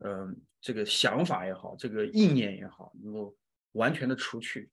[0.00, 3.36] 嗯，这个想法也好，这个意念也好，能够
[3.72, 4.70] 完全的除去。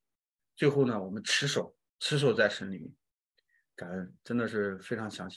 [0.55, 2.91] 最后呢，我们持守，持守在神里面，
[3.75, 5.35] 感恩，真的是非常详细。